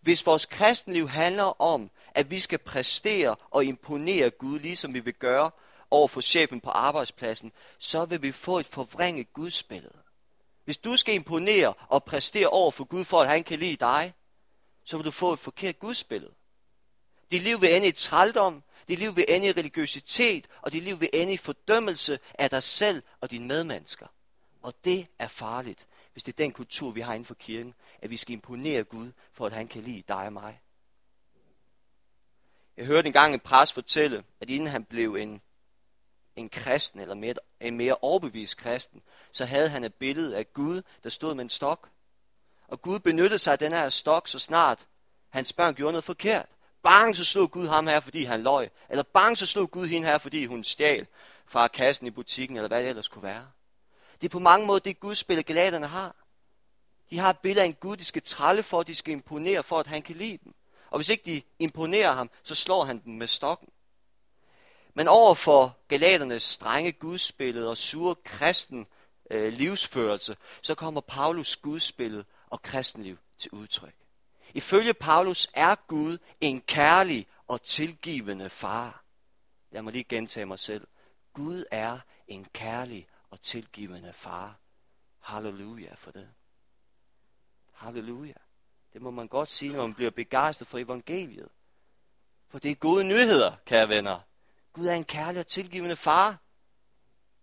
Hvis 0.02 0.26
vores 0.26 0.46
kristenliv 0.46 1.08
handler 1.08 1.62
om, 1.62 1.90
at 2.14 2.30
vi 2.30 2.40
skal 2.40 2.58
præstere 2.58 3.36
og 3.50 3.64
imponere 3.64 4.30
Gud, 4.30 4.58
ligesom 4.58 4.94
vi 4.94 5.00
vil 5.00 5.14
gøre 5.14 5.50
over 5.90 6.08
for 6.08 6.20
chefen 6.20 6.60
på 6.60 6.70
arbejdspladsen, 6.70 7.52
så 7.78 8.04
vil 8.04 8.22
vi 8.22 8.32
få 8.32 8.58
et 8.58 8.66
forvrænget 8.66 9.32
gudsbillede. 9.32 9.98
Hvis 10.64 10.78
du 10.78 10.96
skal 10.96 11.14
imponere 11.14 11.74
og 11.88 12.04
præstere 12.04 12.46
over 12.46 12.70
for 12.70 12.84
Gud, 12.84 13.04
for 13.04 13.20
at 13.20 13.28
han 13.28 13.44
kan 13.44 13.58
lide 13.58 13.76
dig, 13.76 14.14
så 14.84 14.96
vil 14.96 15.06
du 15.06 15.10
få 15.10 15.32
et 15.32 15.38
forkert 15.38 15.78
gudsbillede. 15.78 16.32
Dit 17.30 17.42
liv 17.42 17.60
vil 17.60 17.76
ende 17.76 17.88
i 17.88 17.92
trældom, 17.92 18.62
dit 18.88 18.98
liv 18.98 19.16
vil 19.16 19.24
ende 19.28 19.46
i 19.46 19.52
religiøsitet, 19.52 20.48
og 20.62 20.72
dit 20.72 20.82
liv 20.82 21.00
vil 21.00 21.10
ende 21.12 21.32
i 21.32 21.36
fordømmelse 21.36 22.18
af 22.34 22.50
dig 22.50 22.62
selv 22.62 23.02
og 23.20 23.30
dine 23.30 23.46
medmennesker. 23.46 24.06
Og 24.62 24.74
det 24.84 25.06
er 25.18 25.28
farligt, 25.28 25.86
hvis 26.12 26.22
det 26.22 26.32
er 26.32 26.36
den 26.36 26.52
kultur, 26.52 26.90
vi 26.90 27.00
har 27.00 27.14
inden 27.14 27.26
for 27.26 27.34
kirken, 27.34 27.74
at 28.02 28.10
vi 28.10 28.16
skal 28.16 28.32
imponere 28.32 28.84
Gud, 28.84 29.12
for 29.32 29.46
at 29.46 29.52
han 29.52 29.68
kan 29.68 29.82
lide 29.82 30.02
dig 30.08 30.26
og 30.26 30.32
mig. 30.32 30.60
Jeg 32.76 32.86
hørte 32.86 33.06
engang 33.06 33.34
en 33.34 33.40
præst 33.40 33.72
fortælle, 33.72 34.24
at 34.40 34.50
inden 34.50 34.68
han 34.68 34.84
blev 34.84 35.14
en, 35.14 35.40
en 36.36 36.48
kristen, 36.48 37.00
eller 37.00 37.14
mere, 37.14 37.34
en 37.60 37.76
mere 37.76 37.96
overbevist 38.02 38.56
kristen, 38.56 39.02
så 39.32 39.44
havde 39.44 39.68
han 39.68 39.84
et 39.84 39.94
billede 39.94 40.36
af 40.36 40.52
Gud, 40.52 40.82
der 41.02 41.10
stod 41.10 41.34
med 41.34 41.44
en 41.44 41.50
stok. 41.50 41.88
Og 42.68 42.82
Gud 42.82 43.00
benyttede 43.00 43.38
sig 43.38 43.52
af 43.52 43.58
den 43.58 43.72
her 43.72 43.88
stok, 43.88 44.28
så 44.28 44.38
snart 44.38 44.86
hans 45.30 45.52
børn 45.52 45.74
gjorde 45.74 45.92
noget 45.92 46.04
forkert. 46.04 46.46
Bang, 46.82 47.16
så 47.16 47.24
slog 47.24 47.50
Gud 47.50 47.66
ham 47.66 47.86
her, 47.86 48.00
fordi 48.00 48.24
han 48.24 48.42
løj. 48.42 48.68
Eller 48.88 49.02
bang, 49.02 49.38
så 49.38 49.46
slog 49.46 49.70
Gud 49.70 49.86
hende 49.86 50.08
her, 50.08 50.18
fordi 50.18 50.46
hun 50.46 50.64
stjal 50.64 51.06
fra 51.46 51.68
kassen 51.68 52.06
i 52.06 52.10
butikken, 52.10 52.56
eller 52.56 52.68
hvad 52.68 52.82
det 52.82 52.88
ellers 52.88 53.08
kunne 53.08 53.22
være. 53.22 53.50
Det 54.20 54.28
er 54.28 54.32
på 54.32 54.38
mange 54.38 54.66
måder 54.66 54.80
det 54.80 55.00
Guds 55.00 55.18
spil, 55.18 55.44
galaterne 55.44 55.86
har. 55.86 56.21
De 57.12 57.18
har 57.18 57.30
et 57.30 57.38
billede 57.38 57.62
af 57.62 57.66
en 57.66 57.74
Gud, 57.74 57.96
de 57.96 58.04
skal 58.04 58.22
tralle 58.22 58.62
for, 58.62 58.82
de 58.82 58.94
skal 58.94 59.12
imponere 59.12 59.62
for, 59.62 59.80
at 59.80 59.86
han 59.86 60.02
kan 60.02 60.16
lide 60.16 60.38
dem. 60.44 60.54
Og 60.90 60.98
hvis 60.98 61.08
ikke 61.08 61.24
de 61.24 61.42
imponerer 61.58 62.12
ham, 62.12 62.30
så 62.42 62.54
slår 62.54 62.84
han 62.84 62.98
dem 63.04 63.14
med 63.14 63.26
stokken. 63.26 63.68
Men 64.94 65.08
over 65.08 65.34
for 65.34 65.78
galaternes 65.88 66.42
strenge 66.42 66.92
gudsbillede 66.92 67.70
og 67.70 67.76
sure 67.76 68.14
kristen 68.14 68.86
øh, 69.30 69.52
livsførelse, 69.52 70.36
så 70.62 70.74
kommer 70.74 71.00
Paulus 71.00 71.56
gudsbillede 71.56 72.24
og 72.46 72.62
kristenliv 72.62 73.18
til 73.38 73.50
udtryk. 73.50 73.96
Ifølge 74.54 74.94
Paulus 74.94 75.48
er 75.54 75.74
Gud 75.74 76.18
en 76.40 76.60
kærlig 76.60 77.26
og 77.48 77.62
tilgivende 77.62 78.50
far. 78.50 79.04
Jeg 79.72 79.84
må 79.84 79.90
lige 79.90 80.04
gentage 80.04 80.46
mig 80.46 80.58
selv. 80.58 80.86
Gud 81.32 81.64
er 81.70 81.98
en 82.28 82.46
kærlig 82.52 83.08
og 83.30 83.40
tilgivende 83.42 84.12
far. 84.12 84.56
Halleluja 85.20 85.94
for 85.94 86.10
det. 86.10 86.28
Halleluja. 87.82 88.34
Det 88.92 89.02
må 89.02 89.10
man 89.10 89.28
godt 89.28 89.50
sige, 89.50 89.72
når 89.72 89.82
man 89.82 89.94
bliver 89.94 90.10
begejstret 90.10 90.68
for 90.68 90.78
evangeliet. 90.78 91.48
For 92.48 92.58
det 92.58 92.70
er 92.70 92.74
gode 92.74 93.04
nyheder, 93.04 93.56
kære 93.66 93.88
venner. 93.88 94.20
Gud 94.72 94.86
er 94.86 94.94
en 94.94 95.04
kærlig 95.04 95.40
og 95.40 95.46
tilgivende 95.46 95.96
far. 95.96 96.38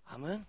Amen. 0.08 0.48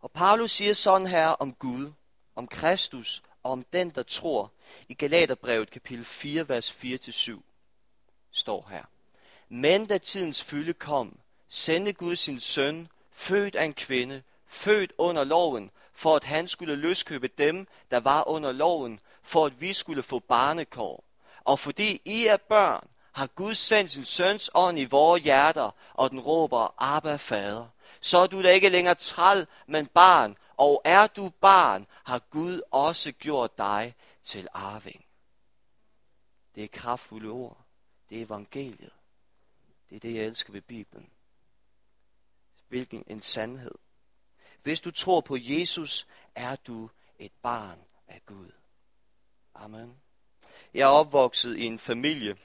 Og 0.00 0.10
Paulus 0.10 0.50
siger 0.50 0.74
sådan 0.74 1.06
her 1.06 1.28
om 1.28 1.54
Gud, 1.54 1.92
om 2.34 2.48
Kristus 2.48 3.22
og 3.42 3.52
om 3.52 3.64
den, 3.72 3.90
der 3.90 4.02
tror. 4.02 4.52
I 4.88 4.94
Galaterbrevet 4.94 5.70
kapitel 5.70 6.04
4, 6.04 6.48
vers 6.48 6.72
4-7 6.72 7.40
står 8.30 8.68
her. 8.70 8.84
Men 9.48 9.86
da 9.86 9.98
tidens 9.98 10.44
fylde 10.44 10.72
kom, 10.72 11.20
sendte 11.48 11.92
Gud 11.92 12.16
sin 12.16 12.40
søn, 12.40 12.88
født 13.12 13.56
af 13.56 13.64
en 13.64 13.74
kvinde, 13.74 14.22
født 14.46 14.92
under 14.98 15.24
loven, 15.24 15.70
for 15.98 16.16
at 16.16 16.24
han 16.24 16.48
skulle 16.48 16.76
løskøbe 16.76 17.28
dem, 17.28 17.66
der 17.90 18.00
var 18.00 18.28
under 18.28 18.52
loven, 18.52 19.00
for 19.22 19.46
at 19.46 19.60
vi 19.60 19.72
skulle 19.72 20.02
få 20.02 20.18
barnekår. 20.18 21.04
Og 21.44 21.58
fordi 21.58 22.02
I 22.04 22.26
er 22.26 22.36
børn, 22.36 22.88
har 23.12 23.26
Gud 23.26 23.54
sendt 23.54 23.90
sin 23.90 24.04
søns 24.04 24.50
ånd 24.54 24.78
i 24.78 24.84
vores 24.84 25.22
hjerter, 25.22 25.70
og 25.94 26.10
den 26.10 26.20
råber, 26.20 26.74
Abba, 26.78 27.16
Fader. 27.16 27.66
Så 28.00 28.18
er 28.18 28.26
du 28.26 28.42
da 28.42 28.50
ikke 28.50 28.68
længere 28.68 28.94
træl, 28.94 29.46
men 29.66 29.86
barn, 29.86 30.36
og 30.56 30.82
er 30.84 31.06
du 31.06 31.30
barn, 31.40 31.86
har 32.04 32.18
Gud 32.18 32.60
også 32.70 33.12
gjort 33.12 33.58
dig 33.58 33.94
til 34.24 34.48
arving. 34.52 35.04
Det 36.54 36.64
er 36.64 36.68
kraftfulde 36.68 37.28
ord. 37.28 37.64
Det 38.08 38.18
er 38.18 38.26
evangeliet. 38.26 38.92
Det 39.90 39.96
er 39.96 40.00
det, 40.00 40.14
jeg 40.14 40.24
elsker 40.24 40.52
ved 40.52 40.62
Bibelen. 40.62 41.10
Hvilken 42.68 43.04
en 43.06 43.22
sandhed. 43.22 43.74
Hvis 44.62 44.80
du 44.80 44.90
tror 44.90 45.20
på 45.20 45.36
Jesus, 45.40 46.06
er 46.34 46.56
du 46.56 46.90
et 47.18 47.32
barn 47.42 47.78
af 48.08 48.22
Gud. 48.26 48.52
Amen. 49.54 49.94
Jeg 50.74 50.82
er 50.82 50.92
opvokset 50.92 51.56
i 51.56 51.64
en 51.64 51.78
familie 51.78 52.36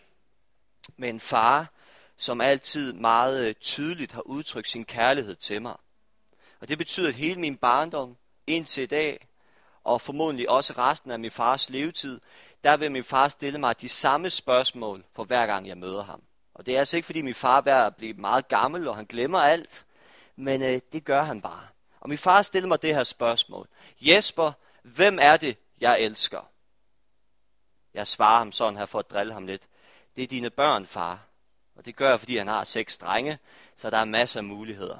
med 0.97 1.09
en 1.09 1.19
far, 1.19 1.73
som 2.17 2.41
altid 2.41 2.93
meget 2.93 3.47
øh, 3.47 3.55
tydeligt 3.55 4.11
har 4.11 4.21
udtrykt 4.21 4.69
sin 4.69 4.85
kærlighed 4.85 5.35
til 5.35 5.61
mig. 5.61 5.75
Og 6.59 6.67
det 6.67 6.77
betyder, 6.77 7.07
at 7.07 7.13
hele 7.13 7.39
min 7.39 7.57
barndom 7.57 8.17
indtil 8.47 8.83
i 8.83 8.85
dag, 8.85 9.27
og 9.83 10.01
formodentlig 10.01 10.49
også 10.49 10.73
resten 10.77 11.11
af 11.11 11.19
min 11.19 11.31
fars 11.31 11.69
levetid, 11.69 12.21
der 12.63 12.77
vil 12.77 12.91
min 12.91 13.03
far 13.03 13.27
stille 13.27 13.59
mig 13.59 13.81
de 13.81 13.89
samme 13.89 14.29
spørgsmål 14.29 15.05
for 15.15 15.23
hver 15.23 15.45
gang 15.45 15.67
jeg 15.67 15.77
møder 15.77 16.03
ham. 16.03 16.21
Og 16.53 16.65
det 16.65 16.75
er 16.75 16.79
altså 16.79 16.95
ikke, 16.95 17.05
fordi 17.05 17.21
min 17.21 17.35
far 17.35 17.57
er 17.57 17.61
ved 17.61 17.71
at 17.71 17.95
blive 17.95 18.13
meget 18.13 18.47
gammel, 18.47 18.87
og 18.87 18.95
han 18.95 19.05
glemmer 19.05 19.39
alt. 19.39 19.85
Men 20.35 20.61
øh, 20.61 20.79
det 20.91 21.03
gør 21.05 21.23
han 21.23 21.41
bare. 21.41 21.67
Og 22.03 22.09
min 22.09 22.17
far 22.17 22.41
stiller 22.41 22.67
mig 22.67 22.81
det 22.81 22.95
her 22.95 23.03
spørgsmål. 23.03 23.67
Jesper, 24.01 24.51
hvem 24.81 25.19
er 25.21 25.37
det, 25.37 25.57
jeg 25.79 26.01
elsker? 26.01 26.49
Jeg 27.93 28.07
svarer 28.07 28.37
ham 28.37 28.51
sådan 28.51 28.77
her 28.77 28.85
for 28.85 28.99
at 28.99 29.09
drille 29.09 29.33
ham 29.33 29.47
lidt. 29.47 29.67
Det 30.15 30.23
er 30.23 30.27
dine 30.27 30.49
børn, 30.49 30.85
far. 30.85 31.19
Og 31.75 31.85
det 31.85 31.95
gør 31.95 32.09
jeg, 32.09 32.19
fordi 32.19 32.37
han 32.37 32.47
har 32.47 32.63
seks 32.63 32.97
drenge, 32.97 33.39
så 33.75 33.89
der 33.89 33.97
er 33.97 34.05
masser 34.05 34.39
af 34.39 34.43
muligheder. 34.43 34.99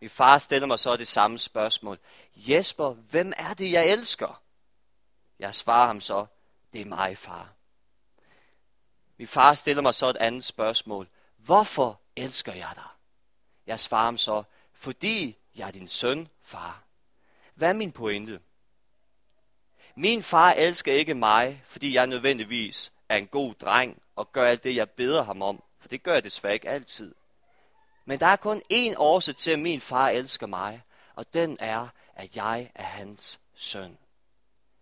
Min 0.00 0.10
far 0.10 0.38
stiller 0.38 0.66
mig 0.66 0.78
så 0.78 0.96
det 0.96 1.08
samme 1.08 1.38
spørgsmål. 1.38 1.98
Jesper, 2.34 2.92
hvem 2.92 3.32
er 3.36 3.54
det, 3.54 3.72
jeg 3.72 3.92
elsker? 3.92 4.42
Jeg 5.38 5.54
svarer 5.54 5.86
ham 5.86 6.00
så, 6.00 6.26
det 6.72 6.80
er 6.80 6.84
mig, 6.84 7.18
far. 7.18 7.52
Min 9.18 9.28
far 9.28 9.54
stiller 9.54 9.82
mig 9.82 9.94
så 9.94 10.06
et 10.06 10.16
andet 10.16 10.44
spørgsmål. 10.44 11.08
Hvorfor 11.36 12.00
elsker 12.16 12.52
jeg 12.52 12.72
dig? 12.74 12.88
Jeg 13.66 13.80
svarer 13.80 14.04
ham 14.04 14.18
så, 14.18 14.42
fordi 14.72 15.36
jeg 15.56 15.66
er 15.66 15.72
din 15.72 15.88
søn, 15.88 16.28
far. 16.42 16.82
Hvad 17.54 17.68
er 17.68 17.72
min 17.72 17.92
pointe? 17.92 18.40
Min 19.96 20.22
far 20.22 20.52
elsker 20.52 20.92
ikke 20.92 21.14
mig, 21.14 21.62
fordi 21.66 21.94
jeg 21.94 22.06
nødvendigvis 22.06 22.92
er 23.08 23.16
en 23.16 23.26
god 23.26 23.54
dreng 23.54 24.02
og 24.16 24.32
gør 24.32 24.48
alt 24.48 24.64
det, 24.64 24.76
jeg 24.76 24.90
beder 24.90 25.22
ham 25.22 25.42
om. 25.42 25.62
For 25.80 25.88
det 25.88 26.02
gør 26.02 26.12
jeg 26.12 26.24
desværre 26.24 26.54
ikke 26.54 26.68
altid. 26.68 27.14
Men 28.04 28.20
der 28.20 28.26
er 28.26 28.36
kun 28.36 28.62
én 28.72 28.94
årsag 28.96 29.36
til, 29.36 29.50
at 29.50 29.58
min 29.58 29.80
far 29.80 30.08
elsker 30.08 30.46
mig, 30.46 30.82
og 31.14 31.34
den 31.34 31.56
er, 31.60 31.88
at 32.14 32.36
jeg 32.36 32.70
er 32.74 32.82
hans 32.82 33.40
søn. 33.54 33.98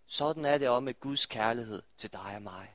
Sådan 0.06 0.44
er 0.44 0.58
det 0.58 0.68
også 0.68 0.80
med 0.80 1.00
Guds 1.00 1.26
kærlighed 1.26 1.82
til 1.98 2.12
dig 2.12 2.32
og 2.36 2.42
mig. 2.42 2.74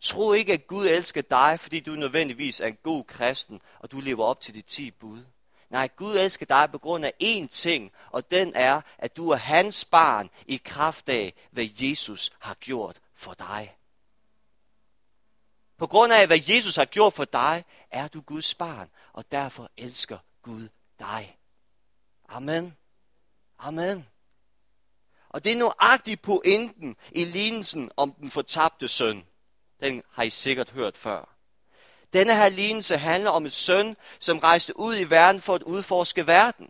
Tro 0.00 0.32
ikke, 0.32 0.52
at 0.52 0.66
Gud 0.66 0.86
elsker 0.86 1.22
dig, 1.22 1.60
fordi 1.60 1.80
du 1.80 1.90
nødvendigvis 1.90 2.60
er 2.60 2.66
en 2.66 2.78
god 2.82 3.04
kristen, 3.04 3.60
og 3.80 3.92
du 3.92 4.00
lever 4.00 4.24
op 4.24 4.40
til 4.40 4.54
de 4.54 4.62
ti 4.62 4.90
bud. 4.90 5.24
Nej, 5.70 5.88
Gud 5.96 6.16
elsker 6.16 6.46
dig 6.46 6.68
på 6.72 6.78
grund 6.78 7.04
af 7.04 7.12
én 7.22 7.46
ting, 7.46 7.92
og 8.10 8.30
den 8.30 8.52
er, 8.54 8.80
at 8.98 9.16
du 9.16 9.30
er 9.30 9.36
hans 9.36 9.84
barn 9.84 10.30
i 10.46 10.56
kraft 10.64 11.08
af, 11.08 11.34
hvad 11.50 11.68
Jesus 11.80 12.32
har 12.38 12.54
gjort 12.54 13.00
for 13.14 13.34
dig. 13.34 13.76
På 15.78 15.86
grund 15.86 16.12
af, 16.12 16.26
hvad 16.26 16.40
Jesus 16.48 16.76
har 16.76 16.84
gjort 16.84 17.12
for 17.12 17.24
dig, 17.24 17.64
er 17.90 18.08
du 18.08 18.20
Guds 18.20 18.54
barn, 18.54 18.90
og 19.12 19.32
derfor 19.32 19.70
elsker 19.76 20.18
Gud 20.42 20.68
dig. 20.98 21.38
Amen. 22.28 22.76
Amen. 23.58 24.06
Og 25.28 25.44
det 25.44 25.52
er 25.52 25.56
nuagtigt 25.56 26.22
pointen 26.22 26.96
i 27.10 27.24
lignelsen 27.24 27.90
om 27.96 28.12
den 28.12 28.30
fortabte 28.30 28.88
søn. 28.88 29.26
Den 29.80 30.02
har 30.10 30.22
I 30.22 30.30
sikkert 30.30 30.70
hørt 30.70 30.96
før. 30.96 31.35
Denne 32.12 32.36
her 32.36 32.48
lignelse 32.48 32.96
handler 32.96 33.30
om 33.30 33.46
et 33.46 33.52
søn, 33.52 33.96
som 34.20 34.38
rejste 34.38 34.78
ud 34.78 34.96
i 34.96 35.04
verden 35.04 35.40
for 35.40 35.54
at 35.54 35.62
udforske 35.62 36.26
verden. 36.26 36.68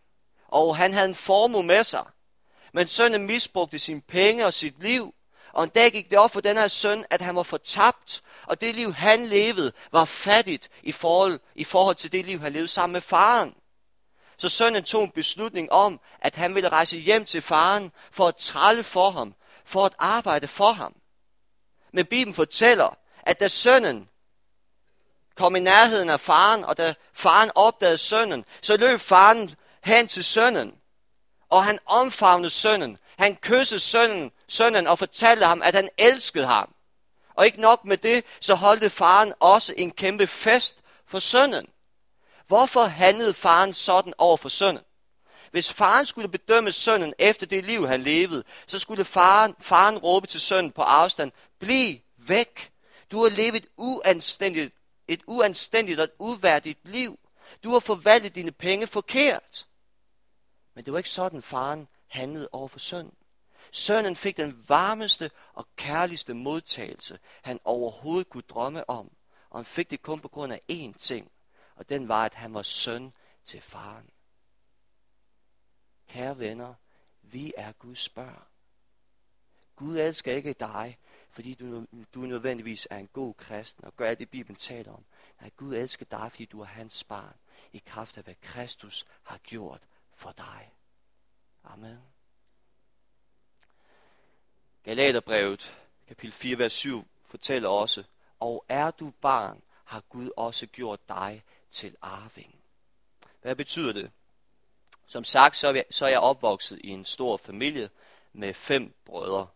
Og 0.49 0.77
han 0.77 0.95
havde 0.95 1.09
en 1.09 1.15
formue 1.15 1.63
med 1.63 1.85
sig. 1.85 2.05
Men 2.73 2.89
sønnen 2.89 3.27
misbrugte 3.27 3.79
sine 3.79 4.01
penge 4.01 4.47
og 4.47 4.55
sit 4.55 4.83
liv. 4.83 5.15
Og 5.53 5.65
en 5.65 5.71
dag 5.71 5.93
gik 5.93 6.11
det 6.11 6.19
op 6.19 6.33
for 6.33 6.41
den 6.41 6.57
her 6.57 6.69
søn, 6.69 7.05
at 7.11 7.21
han 7.21 7.37
var 7.37 7.43
fortabt. 7.43 8.23
Og 8.47 8.61
det 8.61 8.75
liv, 8.75 8.93
han 8.93 9.27
levede, 9.27 9.73
var 9.93 10.05
fattigt 10.05 10.69
i 10.83 10.93
forhold, 10.93 11.41
i 11.55 11.65
forhold 11.65 11.97
til 11.97 12.13
det 12.13 12.27
liv, 12.27 12.41
han 12.41 12.53
levede 12.53 12.69
sammen 12.69 12.93
med 12.93 13.01
faren. 13.01 13.55
Så 14.39 14.49
sønnen 14.49 14.85
tog 14.85 15.05
en 15.05 15.11
beslutning 15.11 15.73
om, 15.73 16.01
at 16.21 16.37
han 16.37 16.55
ville 16.55 16.69
rejse 16.69 16.97
hjem 16.97 17.25
til 17.25 17.43
faren 17.43 17.93
for 18.13 18.29
at 18.29 18.37
tralle 18.37 18.83
for 18.83 19.11
ham, 19.11 19.35
for 19.65 19.85
at 19.85 19.95
arbejde 19.99 20.49
for 20.49 20.73
ham. 20.73 20.95
Men 21.93 22.07
Bibelen 22.07 22.35
fortæller, 22.35 22.99
at 23.23 23.41
da 23.41 23.49
sønnen 23.49 24.09
kom 25.37 25.57
i 25.57 25.61
nærheden 25.61 26.11
af 26.11 26.21
faren, 26.21 26.65
og 26.65 26.79
da 26.79 26.95
faren 27.15 27.51
opdagede 27.55 27.99
sønnen, 27.99 28.45
så 28.63 28.77
løb 28.77 29.01
faren 29.01 29.55
hen 29.85 30.09
til 30.09 30.25
sønnen, 30.25 30.75
og 31.51 31.65
han 31.65 31.79
omfavnede 31.87 32.51
sønnen. 32.51 32.99
Han 33.19 33.37
kyssede 33.37 33.81
sønnen, 33.81 34.31
sønnen 34.49 34.87
og 34.87 34.99
fortalte 34.99 35.47
ham, 35.47 35.63
at 35.63 35.75
han 35.75 35.89
elskede 35.99 36.47
ham. 36.47 36.69
Og 37.35 37.47
ikke 37.47 37.61
nok 37.61 37.85
med 37.85 37.97
det, 37.97 38.25
så 38.41 38.55
holdte 38.55 38.91
faren 38.91 39.33
også 39.41 39.75
en 39.77 39.91
kæmpe 39.91 40.27
fest 40.27 40.77
for 41.09 41.19
sønnen. 41.19 41.67
Hvorfor 42.47 42.85
handlede 42.85 43.35
faren 43.35 43.75
sådan 43.75 44.13
over 44.19 44.37
for 44.37 44.49
sønnen? 44.49 44.83
Hvis 45.51 45.73
faren 45.73 46.07
skulle 46.07 46.29
bedømme 46.29 46.73
sønnen 46.73 47.15
efter 47.19 47.47
det 47.47 47.67
liv, 47.67 47.87
han 47.87 48.03
levede, 48.03 48.45
så 48.67 48.79
skulle 48.79 49.05
faren, 49.05 49.55
faren 49.61 49.99
råbe 49.99 50.27
til 50.27 50.41
sønnen 50.41 50.73
på 50.73 50.83
afstand, 50.83 51.33
bliv 51.61 51.97
væk. 52.19 52.71
Du 53.11 53.23
har 53.23 53.31
levet 53.31 53.67
uanstændigt, 53.77 54.75
et 55.09 55.23
uanstændigt 55.27 56.01
og 56.01 56.05
et 56.05 56.13
uværdigt 56.19 56.89
liv. 56.89 57.19
Du 57.65 57.71
har 57.71 57.81
forvaltet 57.81 58.35
dine 58.35 58.53
penge 58.53 58.87
forkert. 58.87 59.67
Men 60.75 60.85
det 60.85 60.93
var 60.93 60.99
ikke 60.99 61.11
sådan, 61.11 61.43
faren 61.43 61.89
handlede 62.07 62.49
over 62.53 62.69
for 62.69 62.79
sønnen. 62.79 63.15
Sønnen 63.73 64.17
fik 64.17 64.37
den 64.37 64.65
varmeste 64.69 65.31
og 65.53 65.67
kærligste 65.77 66.35
modtagelse, 66.35 67.19
han 67.43 67.61
overhovedet 67.65 68.29
kunne 68.29 68.43
drømme 68.49 68.91
om. 68.91 69.11
Og 69.51 69.59
han 69.59 69.65
fik 69.65 69.91
det 69.91 70.03
kun 70.03 70.21
på 70.21 70.29
grund 70.29 70.53
af 70.53 70.61
én 70.73 70.99
ting, 70.99 71.31
og 71.77 71.89
den 71.89 72.09
var, 72.09 72.25
at 72.25 72.35
han 72.35 72.55
var 72.55 72.63
søn 72.63 73.13
til 73.45 73.61
faren. 73.61 74.11
Kære 76.09 76.39
venner, 76.39 76.75
vi 77.23 77.53
er 77.57 77.73
Guds 77.73 78.09
børn. 78.09 78.47
Gud 79.77 79.99
elsker 79.99 80.33
ikke 80.33 80.53
dig, 80.53 80.99
fordi 81.37 81.55
du, 81.55 81.87
du 82.15 82.21
nødvendigvis 82.21 82.89
er 82.91 82.99
en 82.99 83.09
god 83.13 83.35
kristen 83.35 83.85
og 83.85 83.97
gør 83.97 84.15
det, 84.15 84.31
Bibelen 84.31 84.57
taler 84.57 84.93
om. 84.93 85.05
Nej, 85.41 85.51
Gud 85.57 85.75
elsker 85.75 86.07
dig, 86.11 86.33
fordi 86.33 86.45
du 86.45 86.61
er 86.61 86.67
hans 86.67 87.05
barn, 87.05 87.35
i 87.73 87.83
kraft 87.87 88.19
af, 88.19 88.25
hvad 88.25 88.35
Kristus 88.43 89.07
har 89.23 89.39
gjort 89.39 89.81
for 90.15 90.33
dig. 90.33 90.73
Amen. 91.65 91.99
Galaterbrevet, 94.85 95.77
kapitel 96.09 96.33
4, 96.33 96.59
vers 96.59 96.73
7, 96.73 97.07
fortæller 97.27 97.69
også, 97.69 98.05
og 98.41 98.65
er 98.69 98.91
du 98.91 99.13
barn, 99.21 99.63
har 99.85 100.01
Gud 100.01 100.31
også 100.37 100.67
gjort 100.67 101.09
dig 101.09 101.43
til 101.71 101.97
arving. 102.03 102.55
Hvad 103.43 103.57
betyder 103.57 103.93
det? 103.93 104.11
Som 105.07 105.25
sagt, 105.25 105.57
så 105.57 105.69
er, 105.69 105.75
jeg, 105.75 105.85
så 105.91 106.05
er 106.05 106.11
jeg 106.11 106.21
opvokset 106.21 106.81
i 106.85 106.89
en 106.89 107.05
stor 107.05 107.37
familie 107.37 107.91
med 108.33 108.55
fem 108.55 108.95
brødre. 109.05 109.47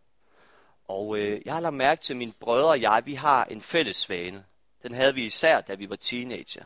Og 0.90 1.18
øh, 1.18 1.40
jeg 1.44 1.54
har 1.54 1.60
lagt 1.60 1.74
mærke 1.74 2.02
til, 2.02 2.12
at 2.12 2.16
mine 2.16 2.32
brødre 2.40 2.68
og 2.68 2.80
jeg, 2.80 3.02
vi 3.04 3.14
har 3.14 3.44
en 3.44 3.60
fælles 3.60 3.96
svane. 3.96 4.44
Den 4.82 4.94
havde 4.94 5.14
vi 5.14 5.24
især, 5.24 5.60
da 5.60 5.74
vi 5.74 5.90
var 5.90 5.96
teenager. 5.96 6.64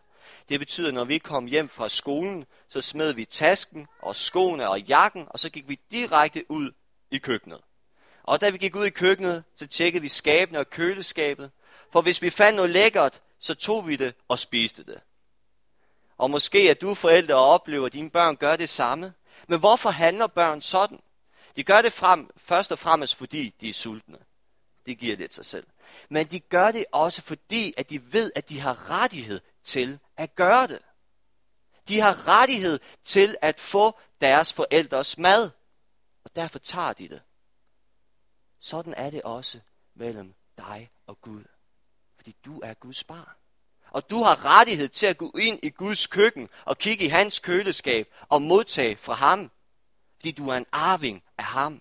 Det 0.48 0.58
betyder, 0.58 0.88
at 0.88 0.94
når 0.94 1.04
vi 1.04 1.18
kom 1.18 1.46
hjem 1.46 1.68
fra 1.68 1.88
skolen, 1.88 2.44
så 2.68 2.80
smed 2.80 3.12
vi 3.14 3.24
tasken 3.24 3.86
og 4.02 4.16
skoene 4.16 4.68
og 4.68 4.80
jakken, 4.80 5.26
og 5.30 5.40
så 5.40 5.50
gik 5.50 5.68
vi 5.68 5.80
direkte 5.90 6.44
ud 6.48 6.70
i 7.10 7.18
køkkenet. 7.18 7.60
Og 8.22 8.40
da 8.40 8.50
vi 8.50 8.58
gik 8.58 8.76
ud 8.76 8.86
i 8.86 8.90
køkkenet, 8.90 9.44
så 9.56 9.66
tjekkede 9.66 10.02
vi 10.02 10.08
skabene 10.08 10.58
og 10.58 10.70
køleskabet. 10.70 11.50
For 11.92 12.02
hvis 12.02 12.22
vi 12.22 12.30
fandt 12.30 12.56
noget 12.56 12.70
lækkert, 12.70 13.20
så 13.40 13.54
tog 13.54 13.88
vi 13.88 13.96
det 13.96 14.14
og 14.28 14.38
spiste 14.38 14.84
det. 14.84 15.00
Og 16.18 16.30
måske 16.30 16.70
er 16.70 16.74
du 16.74 16.94
forældre 16.94 17.34
og 17.34 17.48
oplever, 17.48 17.86
at 17.86 17.92
dine 17.92 18.10
børn 18.10 18.36
gør 18.36 18.56
det 18.56 18.68
samme. 18.68 19.12
Men 19.48 19.58
hvorfor 19.58 19.90
handler 19.90 20.26
børn 20.26 20.62
sådan? 20.62 20.98
De 21.56 21.64
gør 21.64 21.82
det 21.82 21.92
frem, 21.92 22.30
først 22.36 22.72
og 22.72 22.78
fremmest, 22.78 23.14
fordi 23.14 23.54
de 23.60 23.68
er 23.68 23.72
sultne. 23.72 24.18
Det 24.86 24.98
giver 24.98 25.16
lidt 25.16 25.34
sig 25.34 25.44
selv. 25.44 25.66
Men 26.08 26.26
de 26.26 26.40
gør 26.40 26.70
det 26.70 26.84
også 26.92 27.22
fordi, 27.22 27.74
at 27.76 27.90
de 27.90 28.12
ved, 28.12 28.32
at 28.34 28.48
de 28.48 28.60
har 28.60 28.90
rettighed 28.90 29.40
til 29.64 29.98
at 30.16 30.34
gøre 30.34 30.66
det. 30.66 30.82
De 31.88 32.00
har 32.00 32.28
rettighed 32.28 32.80
til 33.04 33.36
at 33.42 33.60
få 33.60 33.98
deres 34.20 34.52
forældres 34.52 35.18
mad. 35.18 35.50
Og 36.24 36.36
derfor 36.36 36.58
tager 36.58 36.92
de 36.92 37.08
det. 37.08 37.22
Sådan 38.60 38.94
er 38.94 39.10
det 39.10 39.22
også 39.22 39.60
mellem 39.94 40.34
dig 40.58 40.90
og 41.06 41.20
Gud. 41.20 41.44
Fordi 42.16 42.36
du 42.44 42.60
er 42.60 42.74
Guds 42.74 43.04
barn. 43.04 43.34
Og 43.90 44.10
du 44.10 44.22
har 44.22 44.44
rettighed 44.44 44.88
til 44.88 45.06
at 45.06 45.18
gå 45.18 45.32
ind 45.40 45.60
i 45.62 45.70
Guds 45.70 46.06
køkken 46.06 46.48
og 46.64 46.78
kigge 46.78 47.04
i 47.04 47.08
hans 47.08 47.38
køleskab 47.38 48.14
og 48.28 48.42
modtage 48.42 48.96
fra 48.96 49.14
ham. 49.14 49.50
Fordi 50.24 50.32
du 50.32 50.48
er 50.48 50.56
en 50.56 50.66
arving 50.72 51.22
af 51.38 51.44
ham. 51.44 51.80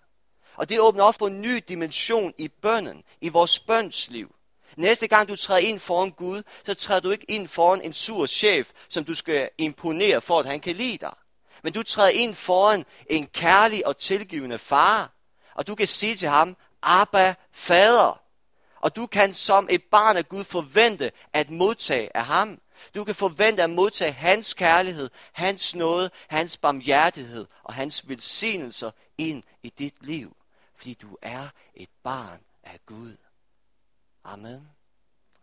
Og 0.56 0.70
det 0.70 0.80
åbner 0.80 1.04
op 1.04 1.16
for 1.20 1.28
en 1.28 1.42
ny 1.42 1.64
dimension 1.68 2.34
i 2.38 2.48
bønnen, 2.48 3.04
i 3.22 3.30
vores 3.30 3.60
bønsliv. 3.60 4.36
Næste 4.78 5.08
gang 5.08 5.30
du 5.30 5.36
træder 5.36 5.60
ind 5.60 5.80
foran 5.80 6.12
Gud, 6.12 6.44
så 6.66 6.74
træder 6.74 7.02
du 7.02 7.10
ikke 7.10 7.32
ind 7.32 7.48
foran 7.48 7.82
en 7.82 7.94
sur 7.94 8.26
chef, 8.26 8.72
som 8.90 9.04
du 9.04 9.14
skal 9.14 9.50
imponere 9.58 10.22
for, 10.22 10.40
at 10.40 10.46
han 10.46 10.60
kan 10.60 10.76
lide 10.76 10.98
dig. 10.98 11.14
Men 11.64 11.74
du 11.74 11.84
træder 11.84 12.10
ind 12.10 12.36
foran 12.36 12.86
en 13.10 13.28
kærlig 13.28 13.88
og 13.88 13.98
tilgivende 13.98 14.58
far. 14.58 15.12
Og 15.56 15.68
du 15.68 15.76
kan 15.76 15.88
sige 15.88 16.16
til 16.16 16.30
ham, 16.30 16.58
Abba, 16.82 17.36
fader. 17.54 18.22
Og 18.82 18.96
du 18.96 19.06
kan 19.08 19.34
som 19.34 19.68
et 19.72 19.84
barn 19.92 20.18
af 20.18 20.30
Gud 20.30 20.44
forvente 20.44 21.12
at 21.34 21.50
modtage 21.50 22.18
af 22.18 22.26
ham. 22.26 22.60
Du 22.96 23.04
kan 23.04 23.16
forvente 23.16 23.64
at 23.64 23.70
modtage 23.70 24.12
hans 24.12 24.54
kærlighed, 24.54 25.10
hans 25.32 25.76
nåde, 25.76 26.10
hans 26.28 26.58
barmhjertighed 26.58 27.48
og 27.64 27.74
hans 27.74 28.10
velsignelser 28.10 28.92
ind 29.18 29.44
i 29.64 29.70
dit 29.70 30.06
liv. 30.06 30.38
Fordi 30.76 30.94
du 30.94 31.18
er 31.22 31.48
et 31.76 31.90
barn 32.04 32.42
af 32.64 32.80
Gud. 32.86 33.18
Amen. 34.24 34.68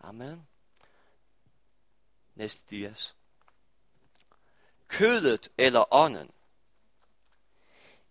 Amen. 0.00 0.46
Næste 2.34 2.62
dias. 2.70 3.14
Kødet 4.88 5.48
eller 5.58 5.94
ånden. 5.94 6.30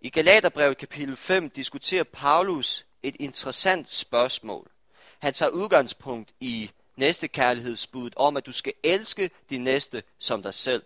I 0.01 0.09
Galaterbrevet 0.09 0.77
kapitel 0.77 1.15
5 1.15 1.49
diskuterer 1.49 2.03
Paulus 2.03 2.85
et 3.03 3.15
interessant 3.19 3.91
spørgsmål. 3.91 4.71
Han 5.19 5.33
tager 5.33 5.49
udgangspunkt 5.49 6.33
i 6.39 6.71
næste 6.99 7.27
kærlighedsbud 7.27 8.09
om, 8.15 8.37
at 8.37 8.45
du 8.45 8.51
skal 8.51 8.73
elske 8.83 9.29
din 9.49 9.63
næste 9.63 10.03
som 10.19 10.43
dig 10.43 10.53
selv. 10.53 10.83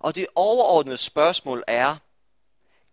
Og 0.00 0.14
det 0.14 0.26
overordnede 0.34 0.96
spørgsmål 0.96 1.64
er, 1.66 1.96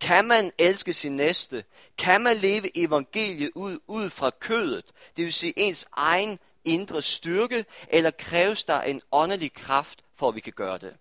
kan 0.01 0.25
man 0.25 0.51
elske 0.57 0.93
sin 0.93 1.17
næste? 1.17 1.63
Kan 1.97 2.21
man 2.21 2.37
leve 2.37 2.77
evangeliet 2.77 3.51
ud, 3.55 3.79
ud 3.87 4.09
fra 4.09 4.29
kødet? 4.29 4.85
Det 5.17 5.25
vil 5.25 5.33
sige 5.33 5.53
ens 5.57 5.85
egen 5.91 6.39
indre 6.65 7.01
styrke, 7.01 7.65
eller 7.87 8.11
kræves 8.11 8.63
der 8.63 8.81
en 8.81 9.01
åndelig 9.11 9.53
kraft, 9.53 10.03
for 10.15 10.27
at 10.29 10.35
vi 10.35 10.39
kan 10.39 10.53
gøre 10.53 10.77
det? 10.77 10.95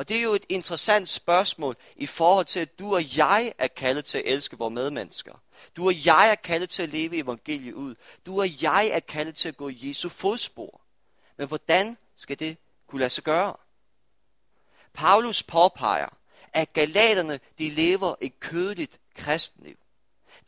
Og 0.00 0.08
det 0.08 0.16
er 0.16 0.22
jo 0.22 0.34
et 0.34 0.46
interessant 0.48 1.08
spørgsmål 1.08 1.76
i 1.96 2.06
forhold 2.06 2.46
til, 2.46 2.60
at 2.60 2.78
du 2.78 2.94
og 2.94 3.16
jeg 3.16 3.52
er 3.58 3.68
kaldet 3.68 4.04
til 4.04 4.18
at 4.18 4.24
elske 4.26 4.58
vores 4.58 4.74
medmennesker. 4.74 5.42
Du 5.76 5.86
og 5.86 6.06
jeg 6.06 6.30
er 6.30 6.34
kaldet 6.34 6.70
til 6.70 6.82
at 6.82 6.88
leve 6.88 7.16
evangeliet 7.16 7.72
ud. 7.72 7.94
Du 8.26 8.40
og 8.40 8.62
jeg 8.62 8.86
er 8.92 9.00
kaldet 9.00 9.34
til 9.34 9.48
at 9.48 9.56
gå 9.56 9.68
i 9.68 9.88
Jesu 9.88 10.08
fodspor. 10.08 10.80
Men 11.38 11.48
hvordan 11.48 11.96
skal 12.16 12.38
det 12.38 12.56
kunne 12.86 12.98
lade 12.98 13.10
sig 13.10 13.24
gøre? 13.24 13.56
Paulus 14.94 15.42
påpeger, 15.42 16.08
at 16.52 16.72
galaterne 16.72 17.40
de 17.58 17.70
lever 17.70 18.14
et 18.20 18.40
kødeligt 18.40 19.00
kristenliv. 19.14 19.76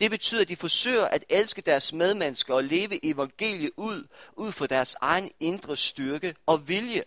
Det 0.00 0.10
betyder, 0.10 0.42
at 0.42 0.48
de 0.48 0.56
forsøger 0.56 1.04
at 1.04 1.24
elske 1.28 1.62
deres 1.62 1.92
medmennesker 1.92 2.54
og 2.54 2.64
leve 2.64 3.06
evangeliet 3.06 3.72
ud, 3.76 4.06
ud 4.36 4.52
fra 4.52 4.66
deres 4.66 4.96
egen 5.00 5.30
indre 5.40 5.76
styrke 5.76 6.34
og 6.46 6.68
vilje. 6.68 7.04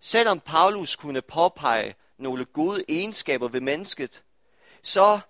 Selvom 0.00 0.40
Paulus 0.40 0.96
kunne 0.96 1.22
påpege 1.22 1.94
nogle 2.18 2.44
gode 2.44 2.84
egenskaber 2.88 3.48
ved 3.48 3.60
mennesket, 3.60 4.22
så 4.82 5.20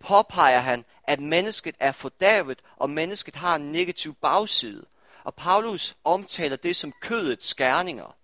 påpeger 0.00 0.60
han, 0.60 0.84
at 1.04 1.20
mennesket 1.20 1.74
er 1.80 1.92
fordavet, 1.92 2.62
og 2.76 2.90
mennesket 2.90 3.36
har 3.36 3.56
en 3.56 3.72
negativ 3.72 4.14
bagside. 4.14 4.86
Og 5.24 5.34
Paulus 5.34 5.94
omtaler 6.04 6.56
det 6.56 6.76
som 6.76 6.92
kødets 7.00 7.54
gerninger. 7.54 8.16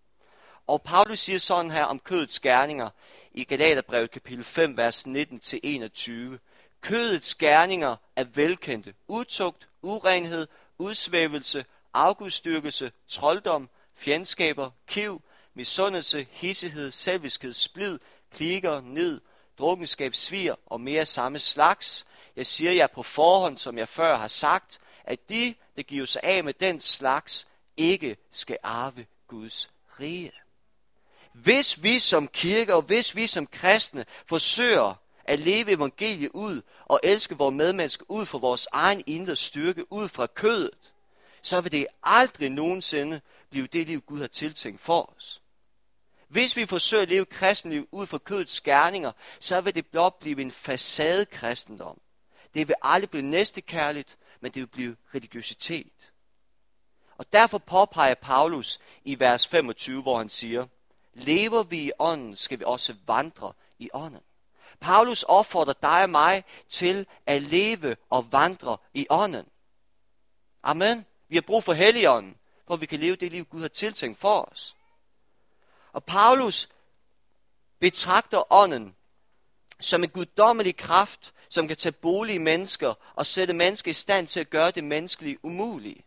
Og 0.67 0.83
Paulus 0.83 1.19
siger 1.19 1.39
sådan 1.39 1.71
her 1.71 1.85
om 1.85 1.99
kødets 1.99 2.41
gerninger 2.41 2.91
i 3.33 3.45
Galaterbrevet 3.45 4.11
kapitel 4.11 4.45
5, 4.45 4.77
vers 4.77 5.07
19-21. 5.07 6.11
Kødets 6.81 7.35
gerninger 7.35 7.97
er 8.17 8.25
velkendte. 8.25 8.95
Utugt, 9.09 9.69
urenhed, 9.83 10.47
udsvævelse, 10.79 11.65
afgudstyrkelse, 11.95 12.93
trolddom, 13.09 13.71
fjendskaber, 13.97 14.71
kiv, 14.87 15.23
misundelse, 15.59 16.27
hissighed, 16.31 16.93
selviskhed, 16.93 17.53
splid, 17.53 17.99
klikker, 18.35 18.81
ned, 18.81 19.21
drukkenskab, 19.59 20.15
svir 20.15 20.55
og 20.67 20.81
mere 20.81 21.07
samme 21.07 21.39
slags. 21.39 22.07
Jeg 22.37 22.47
siger 22.47 22.73
jer 22.73 22.87
på 22.87 23.03
forhånd, 23.03 23.59
som 23.59 23.79
jeg 23.79 23.89
før 23.89 24.19
har 24.19 24.29
sagt, 24.29 24.79
at 25.05 25.29
de, 25.29 25.55
der 25.77 25.83
giver 25.83 26.07
sig 26.07 26.23
af 26.25 26.45
med 26.45 26.55
den 26.55 26.81
slags, 26.81 27.47
ikke 27.77 28.17
skal 28.33 28.59
arve 28.63 29.07
Guds 29.29 29.71
rige. 30.01 30.33
Hvis 31.33 31.83
vi 31.83 31.99
som 31.99 32.29
kirke 32.29 32.75
og 32.75 32.83
hvis 32.83 33.17
vi 33.17 33.27
som 33.27 33.47
kristne 33.47 34.05
forsøger 34.27 34.95
at 35.25 35.41
leve 35.41 35.71
evangeliet 35.71 36.31
ud 36.35 36.63
og 36.85 37.01
elske 37.03 37.39
vores 37.39 37.55
medmennesker 37.55 38.05
ud 38.09 38.27
fra 38.27 38.39
vores 38.39 38.69
egen 38.73 39.03
indre 39.07 39.37
styrke, 39.37 39.93
ud 39.93 40.09
fra 40.09 40.27
kødet, 40.27 40.71
så 41.43 41.61
vil 41.61 41.73
det 41.73 41.87
aldrig 42.03 42.51
nogensinde 42.51 43.21
blive 43.51 43.67
det 43.67 43.87
liv, 43.87 44.01
Gud 44.01 44.21
har 44.21 44.27
tiltænkt 44.27 44.81
for 44.81 45.15
os. 45.17 45.43
Hvis 46.29 46.57
vi 46.57 46.67
forsøger 46.67 47.03
at 47.03 47.09
leve 47.09 47.25
kristenliv 47.25 47.89
ud 47.93 48.07
fra 48.07 48.19
kødets 48.19 48.61
gerninger, 48.61 49.13
så 49.41 49.61
vil 49.61 49.75
det 49.75 49.87
blot 49.87 50.19
blive 50.19 50.41
en 50.41 50.53
facade 50.53 51.27
kristendom. 51.27 52.01
Det 52.55 52.69
vil 52.69 52.77
aldrig 52.83 53.11
blive 53.11 53.23
næstekærligt, 53.23 54.19
men 54.41 54.53
det 54.53 54.61
vil 54.61 54.67
blive 54.67 54.97
religiøsitet. 55.15 56.13
Og 57.19 57.33
derfor 57.33 57.59
påpeger 57.59 58.15
Paulus 58.15 58.81
i 59.05 59.21
vers 59.21 59.47
25, 59.47 60.03
hvor 60.03 60.19
han 60.19 60.29
siger, 60.29 60.67
lever 61.15 61.63
vi 61.63 61.79
i 61.79 61.91
ånden, 61.99 62.37
skal 62.37 62.59
vi 62.59 62.65
også 62.65 62.95
vandre 63.07 63.53
i 63.79 63.91
ånden. 63.93 64.21
Paulus 64.81 65.23
opfordrer 65.23 65.75
dig 65.83 66.03
og 66.03 66.11
mig 66.11 66.45
til 66.69 67.07
at 67.27 67.43
leve 67.43 67.97
og 68.11 68.33
vandre 68.33 68.77
i 68.95 69.07
ånden. 69.11 69.47
Amen. 70.63 71.07
Vi 71.29 71.37
har 71.37 71.43
brug 71.43 71.65
for 71.65 71.73
helligånden, 71.73 72.37
hvor 72.67 72.77
vi 72.77 72.87
kan 72.87 73.01
leve 73.01 73.17
det 73.17 73.33
liv, 73.33 73.45
Gud 73.45 73.61
har 73.61 73.69
tiltænkt 73.69 74.19
for 74.19 74.49
os. 74.53 74.77
Og 75.93 76.05
Paulus 76.05 76.69
betragter 77.81 78.53
ånden 78.53 78.95
som 79.81 80.03
en 80.03 80.11
guddommelig 80.11 80.77
kraft, 80.77 81.35
som 81.51 81.69
kan 81.69 81.77
tage 81.77 81.93
bolig 81.93 82.35
i 82.35 82.39
mennesker 82.39 82.95
og 83.15 83.27
sætte 83.27 83.55
mennesker 83.55 83.91
i 83.91 83.95
stand 83.95 84.27
til 84.27 84.41
at 84.41 84.51
gøre 84.51 84.71
det 84.71 84.85
menneskelige 84.85 85.39
umulige. 85.43 86.05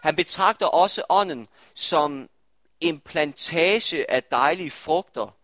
Han 0.00 0.16
betragter 0.16 0.66
også 0.66 1.02
ånden 1.08 1.48
som 1.74 2.28
en 2.80 3.00
plantage 3.00 4.10
af 4.10 4.22
dejlige 4.22 4.70
frugter, 4.70 5.34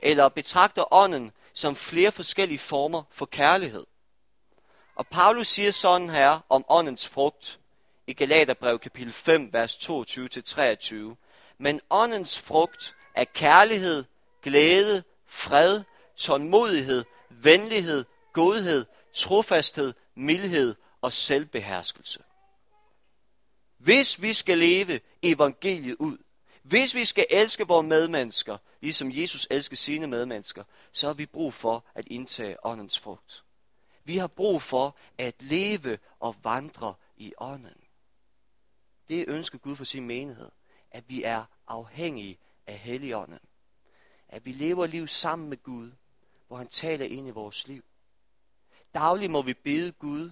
eller 0.00 0.28
betragter 0.28 0.94
ånden 0.94 1.32
som 1.54 1.76
flere 1.76 2.12
forskellige 2.12 2.58
former 2.58 3.02
for 3.10 3.26
kærlighed. 3.26 3.86
Og 4.94 5.06
Paulus 5.06 5.48
siger 5.48 5.70
sådan 5.70 6.10
her 6.10 6.40
om 6.48 6.64
åndens 6.68 7.08
frugt 7.08 7.60
i 8.06 8.12
Galaterbrev 8.12 8.78
kapitel 8.78 9.12
5, 9.12 9.52
vers 9.52 9.76
22-23. 9.76 10.94
Men 11.58 11.80
åndens 11.90 12.38
frugt 12.38 12.96
er 13.18 13.24
kærlighed, 13.24 14.04
glæde, 14.42 15.04
fred, 15.26 15.82
tålmodighed, 16.16 17.04
venlighed, 17.30 18.04
godhed, 18.32 18.86
trofasthed, 19.12 19.94
mildhed 20.14 20.74
og 21.00 21.12
selvbeherskelse. 21.12 22.22
Hvis 23.78 24.22
vi 24.22 24.32
skal 24.32 24.58
leve 24.58 25.00
evangeliet 25.22 25.96
ud, 25.98 26.18
hvis 26.62 26.94
vi 26.94 27.04
skal 27.04 27.26
elske 27.30 27.66
vores 27.66 27.86
medmennesker, 27.86 28.56
ligesom 28.80 29.10
Jesus 29.12 29.46
elsker 29.50 29.76
sine 29.76 30.06
medmennesker, 30.06 30.64
så 30.92 31.06
har 31.06 31.14
vi 31.14 31.26
brug 31.26 31.54
for 31.54 31.84
at 31.94 32.04
indtage 32.06 32.66
åndens 32.66 32.98
frugt. 32.98 33.44
Vi 34.04 34.16
har 34.16 34.26
brug 34.26 34.62
for 34.62 34.96
at 35.18 35.34
leve 35.42 35.98
og 36.20 36.36
vandre 36.42 36.94
i 37.16 37.32
ånden. 37.38 37.80
Det 39.08 39.24
ønsker 39.28 39.58
Gud 39.58 39.76
for 39.76 39.84
sin 39.84 40.06
menighed, 40.06 40.50
at 40.90 41.04
vi 41.08 41.22
er 41.22 41.44
afhængige 41.68 42.38
af 42.68 42.78
Helligånden. 42.78 43.38
At 44.28 44.44
vi 44.44 44.52
lever 44.52 44.86
liv 44.86 45.06
sammen 45.06 45.48
med 45.48 45.62
Gud, 45.62 45.90
hvor 46.46 46.56
han 46.56 46.68
taler 46.68 47.06
ind 47.06 47.28
i 47.28 47.30
vores 47.30 47.68
liv. 47.68 47.84
Dagligt 48.94 49.32
må 49.32 49.42
vi 49.42 49.54
bede 49.54 49.92
Gud 49.92 50.30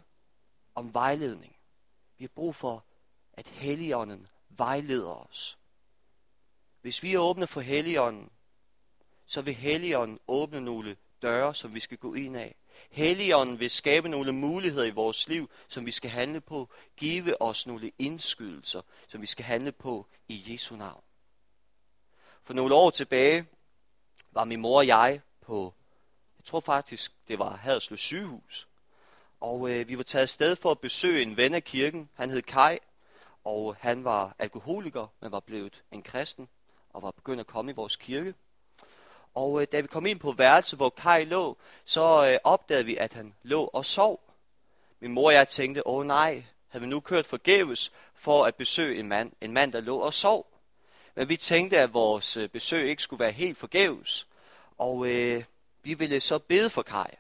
om 0.75 0.94
vejledning. 0.94 1.57
Vi 2.18 2.25
har 2.25 2.33
brug 2.35 2.55
for, 2.55 2.85
at 3.33 3.49
Helligånden 3.49 4.27
vejleder 4.49 5.14
os. 5.14 5.59
Hvis 6.81 7.03
vi 7.03 7.14
er 7.14 7.18
åbne 7.18 7.46
for 7.46 7.61
Helligånden, 7.61 8.31
så 9.27 9.42
vil 9.42 9.55
Helligånden 9.55 10.18
åbne 10.29 10.61
nogle 10.61 10.96
døre, 11.22 11.55
som 11.55 11.75
vi 11.75 11.81
skal 11.81 11.99
gå 11.99 12.14
ind 12.14 12.37
af. 12.37 12.57
Helligånden 12.90 13.61
vil 13.61 13.70
skabe 13.70 14.09
nogle 14.09 14.33
muligheder 14.33 14.85
i 14.85 14.90
vores 14.90 15.29
liv, 15.29 15.51
som 15.68 15.87
vi 15.87 15.90
skal 15.90 16.11
handle 16.11 16.40
på. 16.40 16.68
Give 16.96 17.42
os 17.42 17.66
nogle 17.66 17.92
indskydelser, 17.99 18.83
som 19.09 19.20
vi 19.22 19.27
skal 19.27 19.44
handle 19.44 19.72
på 19.72 20.07
i 20.29 20.53
Jesu 20.53 20.77
navn. 20.77 21.05
For 22.46 22.54
nogle 22.54 22.74
år 22.74 22.90
tilbage 22.90 23.46
var 24.32 24.44
min 24.44 24.61
mor 24.61 24.78
og 24.78 24.87
jeg 24.87 25.20
på, 25.46 25.74
jeg 26.38 26.44
tror 26.44 26.61
faktisk, 26.61 27.12
det 27.28 27.38
var 27.38 27.56
Haderslev 27.56 27.98
sygehus. 27.98 28.68
Og 29.40 29.70
øh, 29.70 29.88
vi 29.88 29.96
var 29.96 30.02
taget 30.02 30.28
sted 30.28 30.56
for 30.56 30.70
at 30.70 30.80
besøge 30.80 31.22
en 31.22 31.37
ven 31.37 31.54
af 31.54 31.64
kirken. 31.64 32.09
Han 32.14 32.30
hed 32.30 32.42
Kai, 32.42 32.78
og 33.44 33.76
han 33.80 34.04
var 34.04 34.35
alkoholiker, 34.38 35.06
men 35.20 35.32
var 35.32 35.40
blevet 35.40 35.82
en 35.92 36.02
kristen 36.02 36.48
og 36.92 37.02
var 37.02 37.11
begyndt 37.11 37.40
at 37.40 37.46
komme 37.46 37.70
i 37.70 37.74
vores 37.74 37.96
kirke. 37.96 38.35
Og 39.35 39.61
øh, 39.61 39.66
da 39.72 39.80
vi 39.80 39.87
kom 39.87 40.06
ind 40.06 40.20
på 40.20 40.32
værelset, 40.32 40.78
hvor 40.78 40.90
Kai 40.90 41.24
lå, 41.24 41.56
så 41.85 42.30
øh, 42.32 42.38
opdagede 42.44 42.87
vi, 42.87 42.96
at 42.96 43.12
han 43.12 43.35
lå 43.42 43.64
og 43.64 43.87
sov. 43.87 44.20
Min 45.00 45.12
mor 45.12 45.26
og 45.26 45.35
jeg 45.35 45.48
tænkte, 45.48 45.87
åh 45.87 46.06
nej, 46.06 46.44
havde 46.68 46.85
vi 46.85 46.90
nu 46.90 47.00
kørt 47.00 47.26
forgæves 47.26 47.92
for 48.14 48.44
at 48.44 48.54
besøge 48.54 48.98
en 48.98 49.09
mand, 49.09 49.32
en 49.40 49.52
mand, 49.52 49.72
der 49.72 49.80
lå 49.80 49.98
og 49.98 50.14
sov. 50.14 50.55
Men 51.16 51.29
vi 51.29 51.37
tænkte, 51.37 51.79
at 51.79 51.94
vores 51.94 52.37
øh, 52.37 52.48
besøg 52.48 52.88
ikke 52.88 53.02
skulle 53.02 53.20
være 53.20 53.33
helt 53.33 53.59
forgæves. 53.59 54.26
Og 54.79 55.07
øh, 55.11 55.44
vi 55.83 55.94
ville 55.94 56.20
så 56.20 56.38
bede 56.38 56.70
for 56.70 56.83
Kai. 56.83 57.11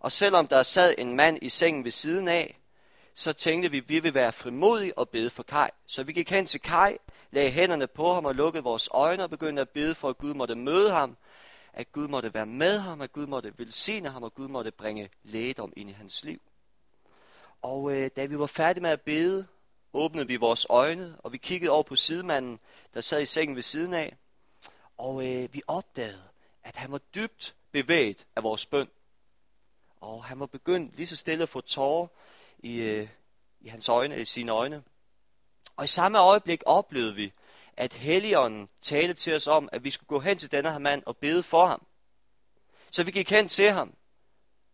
Og 0.00 0.12
selvom 0.12 0.46
der 0.46 0.62
sad 0.62 0.94
en 0.98 1.16
mand 1.16 1.38
i 1.42 1.48
sengen 1.48 1.84
ved 1.84 1.90
siden 1.90 2.28
af, 2.28 2.58
så 3.14 3.32
tænkte 3.32 3.70
vi, 3.70 3.78
at 3.78 3.88
vi 3.88 3.98
ville 3.98 4.14
være 4.14 4.32
frimodige 4.32 4.98
og 4.98 5.08
bede 5.08 5.30
for 5.30 5.42
Kai. 5.42 5.68
Så 5.86 6.02
vi 6.02 6.12
gik 6.12 6.30
hen 6.30 6.46
til 6.46 6.60
Kai, 6.60 6.96
lagde 7.30 7.50
hænderne 7.50 7.86
på 7.86 8.12
ham 8.12 8.24
og 8.24 8.34
lukkede 8.34 8.64
vores 8.64 8.88
øjne 8.92 9.24
og 9.24 9.30
begyndte 9.30 9.62
at 9.62 9.68
bede 9.68 9.94
for, 9.94 10.08
at 10.08 10.18
Gud 10.18 10.34
måtte 10.34 10.54
møde 10.54 10.90
ham, 10.90 11.16
at 11.72 11.92
Gud 11.92 12.08
måtte 12.08 12.34
være 12.34 12.46
med 12.46 12.78
ham, 12.78 13.00
at 13.00 13.12
Gud 13.12 13.26
måtte 13.26 13.52
velsigne 13.56 14.08
ham, 14.08 14.22
og 14.22 14.34
Gud 14.34 14.48
måtte 14.48 14.70
bringe 14.70 15.10
lægedom 15.22 15.72
ind 15.76 15.90
i 15.90 15.92
hans 15.92 16.24
liv. 16.24 16.40
Og 17.62 17.96
øh, 17.96 18.10
da 18.16 18.24
vi 18.24 18.38
var 18.38 18.46
færdige 18.46 18.82
med 18.82 18.90
at 18.90 19.00
bede, 19.00 19.46
åbnede 19.92 20.26
vi 20.26 20.36
vores 20.36 20.66
øjne, 20.70 21.16
og 21.18 21.32
vi 21.32 21.38
kiggede 21.38 21.72
over 21.72 21.82
på 21.82 21.96
sidemanden, 21.96 22.60
der 22.94 23.00
sad 23.00 23.22
i 23.22 23.26
sengen 23.26 23.56
ved 23.56 23.62
siden 23.62 23.94
af. 23.94 24.16
Og 24.98 25.26
øh, 25.26 25.54
vi 25.54 25.62
opdagede, 25.66 26.22
at 26.62 26.76
han 26.76 26.92
var 26.92 26.98
dybt 26.98 27.54
bevæget 27.72 28.26
af 28.36 28.42
vores 28.42 28.66
bøn. 28.66 28.88
Og 30.00 30.24
han 30.24 30.40
var 30.40 30.46
begyndt 30.46 30.96
lige 30.96 31.06
så 31.06 31.16
stille 31.16 31.42
at 31.42 31.48
få 31.48 31.60
tårer 31.60 32.06
i, 32.58 32.82
øh, 32.82 33.08
i 33.60 33.68
hans 33.68 33.88
øjne, 33.88 34.20
i 34.20 34.24
sine 34.24 34.52
øjne. 34.52 34.82
Og 35.76 35.84
i 35.84 35.88
samme 35.88 36.18
øjeblik 36.18 36.62
oplevede 36.66 37.14
vi, 37.14 37.32
at 37.76 37.92
Helligånden 37.92 38.68
talte 38.82 39.14
til 39.14 39.34
os 39.34 39.46
om, 39.46 39.68
at 39.72 39.84
vi 39.84 39.90
skulle 39.90 40.08
gå 40.08 40.20
hen 40.20 40.38
til 40.38 40.52
denne 40.52 40.72
her 40.72 40.78
mand 40.78 41.02
og 41.06 41.16
bede 41.16 41.42
for 41.42 41.66
ham. 41.66 41.86
Så 42.90 43.04
vi 43.04 43.10
gik 43.10 43.30
hen 43.30 43.48
til 43.48 43.70
ham 43.70 43.94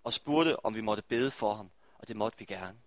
og 0.04 0.12
spurgte, 0.12 0.64
om 0.64 0.74
vi 0.74 0.80
måtte 0.80 1.02
bede 1.02 1.30
for 1.30 1.54
ham, 1.54 1.70
og 1.98 2.08
det 2.08 2.16
måtte 2.16 2.38
vi 2.38 2.44
gerne. 2.44 2.78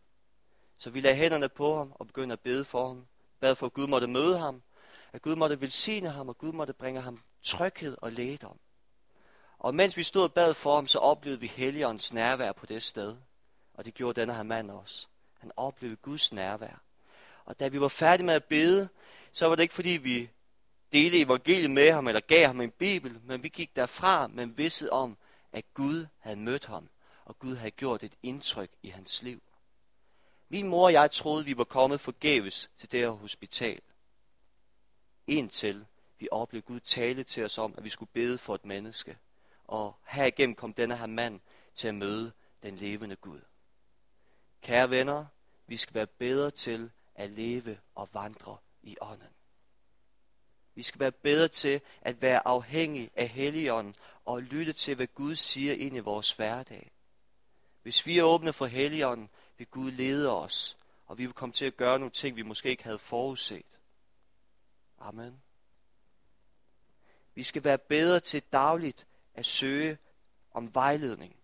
Så 0.79 0.89
vi 0.89 1.01
lagde 1.01 1.17
hænderne 1.17 1.49
på 1.49 1.77
ham 1.77 1.91
og 1.95 2.07
begyndte 2.07 2.33
at 2.33 2.39
bede 2.39 2.65
for 2.65 2.87
ham. 2.87 3.05
Bad 3.39 3.55
for, 3.55 3.65
at 3.65 3.73
Gud 3.73 3.87
måtte 3.87 4.07
møde 4.07 4.39
ham, 4.39 4.61
at 5.13 5.21
Gud 5.21 5.35
måtte 5.35 5.61
velsigne 5.61 6.09
ham, 6.09 6.29
og 6.29 6.37
Gud 6.37 6.51
måtte 6.51 6.73
bringe 6.73 7.01
ham 7.01 7.19
tryghed 7.43 7.97
og 8.01 8.11
lægedom. 8.11 8.59
Og 9.59 9.75
mens 9.75 9.97
vi 9.97 10.03
stod 10.03 10.23
og 10.23 10.33
bad 10.33 10.53
for 10.53 10.75
ham, 10.75 10.87
så 10.87 10.99
oplevede 10.99 11.39
vi 11.39 11.47
Helligåndens 11.47 12.13
nærvær 12.13 12.51
på 12.51 12.65
det 12.65 12.83
sted. 12.83 13.15
Og 13.73 13.85
det 13.85 13.93
gjorde 13.93 14.21
denne 14.21 14.35
her 14.35 14.43
mand 14.43 14.71
også. 14.71 15.07
Han 15.39 15.51
oplevede 15.57 15.95
Guds 15.95 16.33
nærvær. 16.33 16.81
Og 17.45 17.59
da 17.59 17.67
vi 17.67 17.81
var 17.81 17.87
færdige 17.87 18.25
med 18.25 18.33
at 18.33 18.45
bede, 18.45 18.89
så 19.31 19.47
var 19.47 19.55
det 19.55 19.63
ikke 19.63 19.73
fordi 19.73 19.89
vi 19.89 20.29
delte 20.93 21.21
evangeliet 21.21 21.71
med 21.71 21.91
ham, 21.91 22.07
eller 22.07 22.21
gav 22.21 22.47
ham 22.47 22.61
en 22.61 22.71
bibel, 22.71 23.19
men 23.23 23.43
vi 23.43 23.49
gik 23.49 23.75
derfra 23.75 24.27
med 24.27 24.43
en 24.43 24.57
vidsthed 24.57 24.89
om, 24.89 25.17
at 25.51 25.73
Gud 25.73 26.05
havde 26.19 26.39
mødt 26.39 26.65
ham, 26.65 26.89
og 27.25 27.39
Gud 27.39 27.55
havde 27.55 27.71
gjort 27.71 28.03
et 28.03 28.13
indtryk 28.23 28.69
i 28.83 28.89
hans 28.89 29.21
liv. 29.21 29.41
Min 30.49 30.67
mor 30.67 30.85
og 30.85 30.93
jeg 30.93 31.11
troede, 31.11 31.45
vi 31.45 31.57
var 31.57 31.63
kommet 31.63 32.01
forgæves 32.01 32.69
til 32.79 32.91
det 32.91 32.99
her 32.99 33.09
hospital. 33.09 33.81
Indtil 35.27 35.85
vi 36.19 36.27
oplevede 36.31 36.65
Gud 36.65 36.79
tale 36.79 37.23
til 37.23 37.45
os 37.45 37.57
om, 37.57 37.73
at 37.77 37.83
vi 37.83 37.89
skulle 37.89 38.11
bede 38.13 38.37
for 38.37 38.55
et 38.55 38.65
menneske. 38.65 39.17
Og 39.67 39.95
herigennem 40.07 40.55
kom 40.55 40.73
denne 40.73 40.97
her 40.97 41.05
mand 41.05 41.39
til 41.75 41.87
at 41.87 41.95
møde 41.95 42.31
den 42.63 42.75
levende 42.75 43.15
Gud. 43.15 43.41
Kære 44.61 44.89
venner, 44.89 45.25
vi 45.67 45.77
skal 45.77 45.93
være 45.93 46.07
bedre 46.07 46.51
til 46.51 46.91
at 47.15 47.29
leve 47.29 47.79
og 47.95 48.09
vandre 48.13 48.57
i 48.83 48.97
ånden. 49.01 49.27
Vi 50.75 50.83
skal 50.83 50.99
være 50.99 51.11
bedre 51.11 51.47
til 51.47 51.81
at 52.01 52.21
være 52.21 52.47
afhængige 52.47 53.09
af 53.15 53.27
Helligånden 53.27 53.95
og 54.25 54.41
lytte 54.41 54.73
til, 54.73 54.95
hvad 54.95 55.07
Gud 55.07 55.35
siger 55.35 55.73
ind 55.73 55.95
i 55.95 55.99
vores 55.99 56.31
hverdag. 56.31 56.91
Hvis 57.83 58.05
vi 58.05 58.17
er 58.17 58.23
åbne 58.23 58.53
for 58.53 58.65
Helligånden, 58.65 59.29
vil 59.59 59.67
Gud 59.67 59.91
lede 59.91 60.41
os, 60.41 60.77
og 61.07 61.17
vi 61.17 61.25
vil 61.25 61.33
komme 61.33 61.53
til 61.53 61.65
at 61.65 61.77
gøre 61.77 61.99
nogle 61.99 62.11
ting, 62.11 62.35
vi 62.35 62.41
måske 62.41 62.69
ikke 62.69 62.83
havde 62.83 62.99
forudset. 62.99 63.65
Amen. 64.99 65.41
Vi 67.35 67.43
skal 67.43 67.63
være 67.63 67.77
bedre 67.77 68.19
til 68.19 68.43
dagligt 68.53 69.07
at 69.33 69.45
søge 69.45 69.97
om 70.51 70.75
vejledning. 70.75 71.35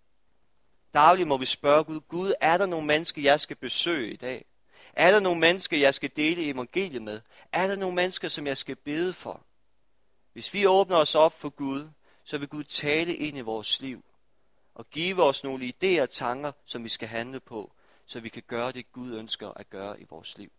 Dagligt 0.94 1.28
må 1.28 1.38
vi 1.38 1.46
spørge 1.46 1.84
Gud, 1.84 2.00
Gud, 2.00 2.34
er 2.42 2.58
der 2.58 2.66
nogle 2.66 2.88
mennesker, 2.88 3.22
jeg 3.22 3.40
skal 3.40 3.56
besøge 3.56 4.14
i 4.14 4.18
dag? 4.18 4.46
Er 4.94 5.12
der 5.12 5.20
nogle 5.20 5.40
mennesker, 5.40 5.78
jeg 5.78 5.96
skal 5.96 6.12
dele 6.16 6.46
evangeliet 6.46 7.02
med? 7.02 7.22
Er 7.52 7.68
der 7.68 7.76
nogle 7.76 7.96
mennesker, 7.96 8.28
som 8.28 8.48
jeg 8.48 8.58
skal 8.58 8.76
bede 8.76 9.14
for? 9.14 9.46
Hvis 10.34 10.54
vi 10.54 10.68
åbner 10.68 10.98
os 10.98 11.16
op 11.16 11.40
for 11.40 11.50
Gud, 11.50 11.90
så 12.24 12.38
vil 12.38 12.48
Gud 12.48 12.64
tale 12.64 13.16
ind 13.16 13.38
i 13.38 13.42
vores 13.42 13.82
liv 13.82 14.04
og 14.76 14.90
give 14.90 15.24
os 15.24 15.44
nogle 15.44 15.66
idéer 15.66 16.02
og 16.02 16.10
tanker, 16.10 16.52
som 16.66 16.84
vi 16.84 16.90
skal 16.90 17.08
handle 17.08 17.40
på, 17.40 17.75
så 18.06 18.20
vi 18.20 18.30
kan 18.30 18.44
gøre 18.48 18.72
det, 18.72 18.92
Gud 18.92 19.18
ønsker 19.18 19.50
at 19.50 19.70
gøre 19.70 20.02
i 20.02 20.06
vores 20.10 20.38
liv. 20.38 20.52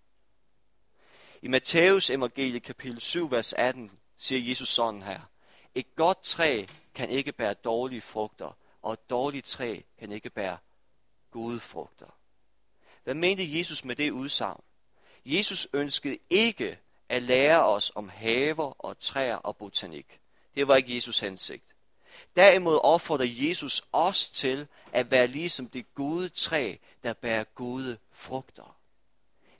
I 1.43 1.49
Matthæus 1.49 2.11
evangelie 2.11 2.61
kapitel 2.61 3.01
7, 3.01 3.31
vers 3.31 3.53
18, 3.53 3.91
siger 4.17 4.49
Jesus 4.49 4.69
sådan 4.69 5.03
her. 5.03 5.21
Et 5.75 5.95
godt 5.95 6.23
træ 6.23 6.67
kan 6.95 7.11
ikke 7.11 7.33
bære 7.33 7.55
dårlige 7.55 8.01
frugter, 8.01 8.59
og 8.83 8.93
et 8.93 9.11
dårligt 9.11 9.47
træ 9.47 9.81
kan 9.99 10.13
ikke 10.13 10.31
bære 10.31 10.59
gode 11.31 11.61
frugter. 11.61 12.19
Hvad 13.05 13.15
mente 13.15 13.59
Jesus 13.59 13.85
med 13.85 13.97
det 13.97 14.11
udsagn? 14.11 14.61
Jesus 15.25 15.69
ønskede 15.73 16.19
ikke 16.31 16.79
at 17.09 17.23
lære 17.23 17.67
os 17.67 17.93
om 17.95 18.09
haver 18.09 18.85
og 18.85 18.99
træer 18.99 19.37
og 19.37 19.57
botanik. 19.57 20.21
Det 20.55 20.69
var 20.69 20.77
ikke 20.77 20.95
Jesus 20.95 21.19
hensigt. 21.19 21.76
Derimod 22.37 22.81
opfordrer 22.83 23.27
Jesus 23.29 23.83
os 23.93 24.29
til 24.29 24.67
at 24.93 25.11
være 25.11 25.27
ligesom 25.27 25.69
det 25.69 25.95
gode 25.95 26.29
træ, 26.29 26.77
der 27.03 27.13
bærer 27.13 27.45
gode 27.45 27.99
frugter. 28.13 28.77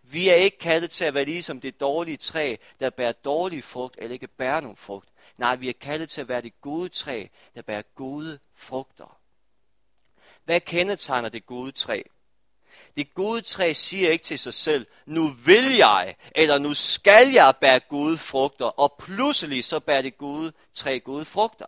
Vi 0.03 0.29
er 0.29 0.35
ikke 0.35 0.59
kaldet 0.59 0.91
til 0.91 1.05
at 1.05 1.15
være 1.15 1.25
ligesom 1.25 1.61
det 1.61 1.81
dårlige 1.81 2.17
træ, 2.17 2.57
der 2.81 2.91
bærer 2.91 3.13
dårlig 3.13 3.65
frugt 3.65 3.95
eller 3.99 4.13
ikke 4.13 4.29
bærer 4.29 4.61
nogen 4.61 4.77
frugt. 4.77 5.09
Nej, 5.37 5.57
vi 5.57 5.69
er 5.69 5.73
kaldet 5.81 6.11
til 6.11 6.21
at 6.21 6.29
være 6.29 6.43
det 6.43 6.61
gode 6.61 6.89
træ, 6.89 7.27
der 7.55 7.63
bærer 7.63 7.83
gode 7.83 8.39
frugter. 8.55 9.19
Hvad 10.45 10.61
kendetegner 10.61 11.29
det 11.29 11.47
gode 11.47 11.73
træ? 11.73 12.03
Det 12.97 13.15
gode 13.15 13.41
træ 13.41 13.73
siger 13.73 14.11
ikke 14.11 14.25
til 14.25 14.39
sig 14.39 14.55
selv, 14.55 14.87
nu 15.07 15.29
vil 15.29 15.77
jeg, 15.79 16.17
eller 16.35 16.59
nu 16.59 16.75
skal 16.75 17.33
jeg 17.33 17.55
bære 17.61 17.81
gode 17.81 18.19
frugter, 18.19 18.67
og 18.67 18.95
pludselig 18.99 19.65
så 19.65 19.81
bærer 19.81 20.03
det 20.03 20.19
gode 20.19 20.53
træ 20.75 20.99
gode 20.99 21.25
frugter. 21.25 21.67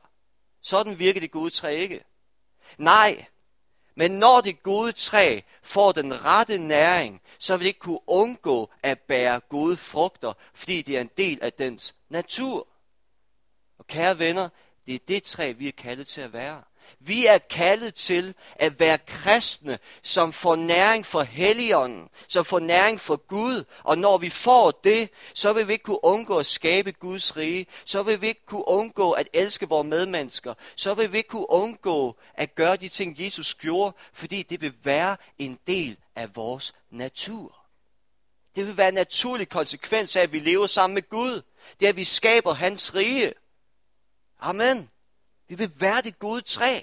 Sådan 0.69 0.99
virker 0.99 1.21
det 1.21 1.31
gode 1.31 1.51
træ 1.51 1.77
ikke. 1.77 2.05
Nej, 2.79 3.27
men 3.95 4.11
når 4.11 4.41
det 4.41 4.63
gode 4.63 4.93
træ 4.93 5.41
får 5.63 5.93
den 5.93 6.25
rette 6.25 6.59
næring, 6.59 7.21
så 7.39 7.57
vil 7.57 7.65
det 7.65 7.69
ikke 7.69 7.81
kunne 7.81 8.09
undgå 8.09 8.71
at 8.83 8.99
bære 9.01 9.41
gode 9.41 9.77
frugter, 9.77 10.33
fordi 10.55 10.83
det 10.83 10.97
er 10.97 11.01
en 11.01 11.11
del 11.17 11.39
af 11.43 11.53
dens 11.53 11.95
natur. 12.09 12.69
Og 13.79 13.87
kære 13.87 14.19
venner, 14.19 14.49
det 14.87 14.95
er 14.95 14.99
det 15.09 15.23
træ, 15.23 15.53
vi 15.53 15.69
er 15.69 15.73
kaldet 15.73 16.07
til 16.07 16.21
at 16.21 16.33
være. 16.33 16.63
Vi 17.01 17.27
er 17.27 17.38
kaldet 17.38 17.94
til 17.94 18.35
at 18.57 18.81
være 18.81 18.98
kristne, 18.98 19.79
som 20.03 20.33
får 20.33 20.57
næring 20.57 21.07
for 21.07 21.22
Helligånden, 21.22 22.09
som 22.29 22.44
får 22.44 22.59
næring 22.59 23.01
for 23.01 23.16
Gud. 23.16 23.64
Og 23.85 23.98
når 23.98 24.18
vi 24.18 24.31
får 24.31 24.70
det, 24.70 25.11
så 25.35 25.53
vil 25.53 25.68
vi 25.68 25.72
ikke 25.72 25.83
kunne 25.83 26.05
undgå 26.05 26.38
at 26.38 26.46
skabe 26.46 26.92
Guds 26.92 27.37
rige. 27.37 27.66
Så 27.85 28.03
vil 28.03 28.20
vi 28.20 28.27
ikke 28.27 28.46
kunne 28.46 28.68
undgå 28.68 29.12
at 29.12 29.29
elske 29.33 29.68
vores 29.68 29.87
medmennesker. 29.87 30.55
Så 30.77 30.94
vil 30.94 31.12
vi 31.12 31.16
ikke 31.16 31.29
kunne 31.29 31.51
undgå 31.51 32.16
at 32.35 32.55
gøre 32.55 32.77
de 32.77 32.88
ting, 32.88 33.20
Jesus 33.20 33.55
gjorde, 33.55 33.96
fordi 34.12 34.42
det 34.42 34.61
vil 34.61 34.74
være 34.85 35.16
en 35.38 35.59
del 35.66 35.96
af 36.16 36.37
vores 36.37 36.74
natur. 36.90 37.59
Det 38.57 38.66
vil 38.66 38.77
være 38.77 38.88
en 38.88 38.94
naturlig 38.94 39.48
konsekvens 39.48 40.16
af, 40.16 40.20
at 40.20 40.33
vi 40.33 40.38
lever 40.38 40.66
sammen 40.66 40.94
med 40.94 41.09
Gud. 41.09 41.42
Det 41.81 41.87
er, 41.87 41.90
at 41.90 41.96
vi 41.96 42.05
skaber 42.05 42.53
hans 42.53 42.94
rige. 42.94 43.33
Amen. 44.40 44.90
Vi 45.49 45.55
vil 45.55 45.73
være 45.77 46.03
det 46.03 46.19
gode 46.19 46.41
træ. 46.41 46.81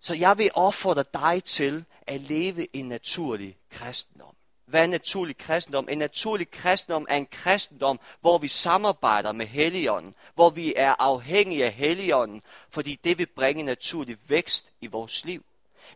Så 0.00 0.14
jeg 0.14 0.38
vil 0.38 0.50
opfordre 0.54 1.04
dig 1.14 1.44
til 1.44 1.84
at 2.06 2.20
leve 2.20 2.76
en 2.76 2.88
naturlig 2.88 3.56
kristendom. 3.70 4.34
Hvad 4.66 4.80
er 4.80 4.84
en 4.84 4.90
naturlig 4.90 5.36
kristendom? 5.36 5.88
En 5.88 5.98
naturlig 5.98 6.50
kristendom 6.50 7.06
er 7.08 7.16
en 7.16 7.26
kristendom, 7.26 8.00
hvor 8.20 8.38
vi 8.38 8.48
samarbejder 8.48 9.32
med 9.32 9.46
Helligånden, 9.46 10.14
hvor 10.34 10.50
vi 10.50 10.74
er 10.76 10.94
afhængige 10.98 11.64
af 11.64 11.72
Helligånden, 11.72 12.42
fordi 12.70 13.00
det 13.04 13.18
vil 13.18 13.26
bringe 13.26 13.62
naturlig 13.62 14.18
vækst 14.28 14.72
i 14.80 14.86
vores 14.86 15.24
liv. 15.24 15.44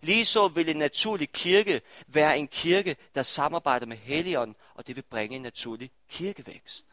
Ligeså 0.01 0.49
vil 0.49 0.69
en 0.69 0.77
naturlig 0.77 1.33
kirke 1.33 1.83
være 2.07 2.39
en 2.39 2.49
kirke, 2.49 2.97
der 3.15 3.23
samarbejder 3.23 3.87
med 3.87 3.97
Helligånden, 3.97 4.57
og 4.75 4.87
det 4.87 4.97
vil 4.97 5.05
bringe 5.11 5.37
en 5.37 5.43
naturlig 5.43 5.91
kirkevækst. 6.09 6.87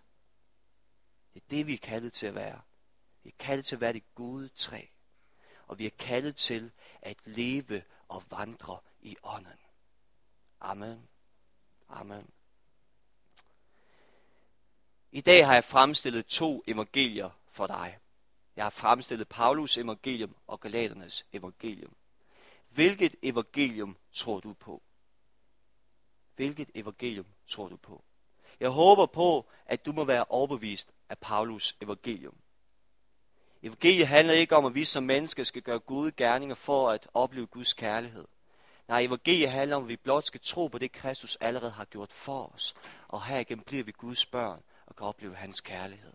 Det 1.49 1.67
vi 1.67 1.73
er 1.73 1.77
kaldet 1.77 2.13
til 2.13 2.25
at 2.25 2.35
være. 2.35 2.61
Vi 3.23 3.29
er 3.29 3.43
kaldet 3.43 3.65
til 3.65 3.75
at 3.75 3.81
være 3.81 3.93
det 3.93 4.15
gode 4.15 4.49
træ. 4.49 4.85
Og 5.67 5.79
vi 5.79 5.85
er 5.85 5.91
kaldet 5.99 6.35
til 6.35 6.71
at 7.01 7.17
leve 7.25 7.83
og 8.07 8.23
vandre 8.29 8.79
i 9.01 9.17
ånden. 9.23 9.59
Amen. 10.61 11.09
Amen. 11.89 12.29
I 15.11 15.21
dag 15.21 15.45
har 15.45 15.53
jeg 15.53 15.63
fremstillet 15.63 16.25
to 16.25 16.63
evangelier 16.67 17.29
for 17.51 17.67
dig. 17.67 17.99
Jeg 18.55 18.65
har 18.65 18.69
fremstillet 18.69 19.27
Paulus 19.27 19.77
evangelium 19.77 20.35
og 20.47 20.59
Galaternes 20.59 21.25
evangelium. 21.33 21.95
Hvilket 22.69 23.15
evangelium 23.21 23.97
tror 24.11 24.39
du 24.39 24.53
på? 24.53 24.81
Hvilket 26.35 26.69
evangelium 26.75 27.25
tror 27.47 27.67
du 27.67 27.77
på? 27.77 28.03
Jeg 28.59 28.69
håber 28.69 29.05
på, 29.05 29.49
at 29.65 29.85
du 29.85 29.91
må 29.91 30.05
være 30.05 30.25
overbevist 30.29 30.89
af 31.09 31.17
Paulus 31.17 31.75
evangelium. 31.81 32.35
Evangeliet 33.63 34.07
handler 34.07 34.33
ikke 34.33 34.55
om, 34.55 34.65
at 34.65 34.75
vi 34.75 34.85
som 34.85 35.03
mennesker 35.03 35.43
skal 35.43 35.61
gøre 35.61 35.79
gode 35.79 36.11
gerninger 36.11 36.55
for 36.55 36.89
at 36.89 37.07
opleve 37.13 37.47
Guds 37.47 37.73
kærlighed. 37.73 38.25
Nej, 38.87 39.01
evangeliet 39.01 39.51
handler 39.51 39.75
om, 39.75 39.83
at 39.83 39.89
vi 39.89 39.95
blot 39.95 40.25
skal 40.25 40.39
tro 40.43 40.67
på 40.67 40.77
det, 40.77 40.91
Kristus 40.91 41.37
allerede 41.41 41.71
har 41.71 41.85
gjort 41.85 42.13
for 42.13 42.53
os. 42.55 42.75
Og 43.07 43.25
herigennem 43.25 43.63
bliver 43.63 43.83
vi 43.83 43.91
Guds 43.91 44.25
børn 44.25 44.61
og 44.85 44.95
kan 44.95 45.07
opleve 45.07 45.35
hans 45.35 45.61
kærlighed. 45.61 46.13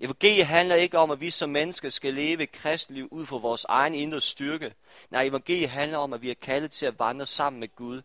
Evangeliet 0.00 0.46
handler 0.46 0.74
ikke 0.74 0.98
om, 0.98 1.10
at 1.10 1.20
vi 1.20 1.30
som 1.30 1.50
mennesker 1.50 1.90
skal 1.90 2.14
leve 2.14 2.42
et 2.42 2.52
kristliv 2.52 3.08
ud 3.10 3.26
fra 3.26 3.36
vores 3.36 3.64
egen 3.64 3.94
indre 3.94 4.20
styrke. 4.20 4.74
Nej, 5.10 5.26
evangeliet 5.26 5.70
handler 5.70 5.98
om, 5.98 6.12
at 6.12 6.22
vi 6.22 6.30
er 6.30 6.34
kaldet 6.34 6.70
til 6.70 6.86
at 6.86 6.98
vandre 6.98 7.26
sammen 7.26 7.60
med 7.60 7.74
Gud 7.76 8.02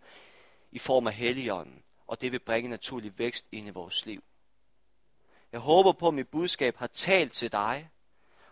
i 0.71 0.79
form 0.79 1.07
af 1.07 1.13
Helligånden, 1.13 1.83
og 2.07 2.21
det 2.21 2.31
vil 2.31 2.39
bringe 2.39 2.69
naturlig 2.69 3.19
vækst 3.19 3.45
ind 3.51 3.67
i 3.67 3.69
vores 3.69 4.05
liv. 4.05 4.23
Jeg 5.51 5.59
håber 5.59 5.91
på, 5.91 6.07
at 6.07 6.13
mit 6.13 6.27
budskab 6.27 6.77
har 6.77 6.87
talt 6.87 7.33
til 7.33 7.51
dig. 7.51 7.89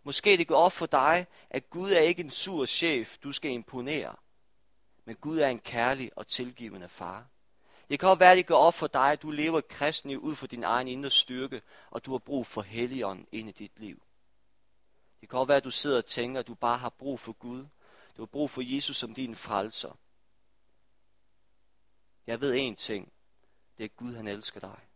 Måske 0.03 0.37
det 0.37 0.47
går 0.47 0.55
op 0.55 0.71
for 0.71 0.85
dig, 0.85 1.27
at 1.49 1.69
Gud 1.69 1.91
er 1.91 1.99
ikke 1.99 2.23
en 2.23 2.29
sur 2.29 2.65
chef, 2.65 3.17
du 3.17 3.31
skal 3.31 3.51
imponere. 3.51 4.15
Men 5.05 5.15
Gud 5.15 5.39
er 5.39 5.47
en 5.47 5.59
kærlig 5.59 6.11
og 6.15 6.27
tilgivende 6.27 6.89
far. 6.89 7.27
Det 7.89 7.99
kan 7.99 8.09
også 8.09 8.19
være, 8.19 8.31
at 8.31 8.37
det 8.37 8.47
går 8.47 8.57
op 8.57 8.73
for 8.73 8.87
dig, 8.87 9.11
at 9.11 9.21
du 9.21 9.31
lever 9.31 9.61
kristne 9.61 10.19
ud 10.19 10.35
for 10.35 10.47
din 10.47 10.63
egen 10.63 10.87
indre 10.87 11.09
styrke, 11.09 11.61
og 11.91 12.05
du 12.05 12.11
har 12.11 12.17
brug 12.17 12.47
for 12.47 12.61
Helligånden 12.61 13.27
ind 13.31 13.49
i 13.49 13.51
dit 13.51 13.79
liv. 13.79 14.03
Det 15.21 15.29
kan 15.29 15.39
også 15.39 15.47
være, 15.47 15.57
at 15.57 15.63
du 15.63 15.71
sidder 15.71 15.97
og 15.97 16.05
tænker, 16.05 16.39
at 16.39 16.47
du 16.47 16.55
bare 16.55 16.77
har 16.77 16.89
brug 16.89 17.19
for 17.19 17.33
Gud. 17.33 17.65
Du 18.17 18.21
har 18.21 18.25
brug 18.25 18.49
for 18.49 18.61
Jesus 18.61 18.97
som 18.97 19.13
din 19.13 19.35
frelser. 19.35 19.97
Jeg 22.27 22.41
ved 22.41 22.69
én 22.69 22.75
ting. 22.75 23.11
Det 23.77 23.83
er 23.83 23.89
Gud, 23.89 24.15
han 24.15 24.27
elsker 24.27 24.59
dig. 24.59 24.88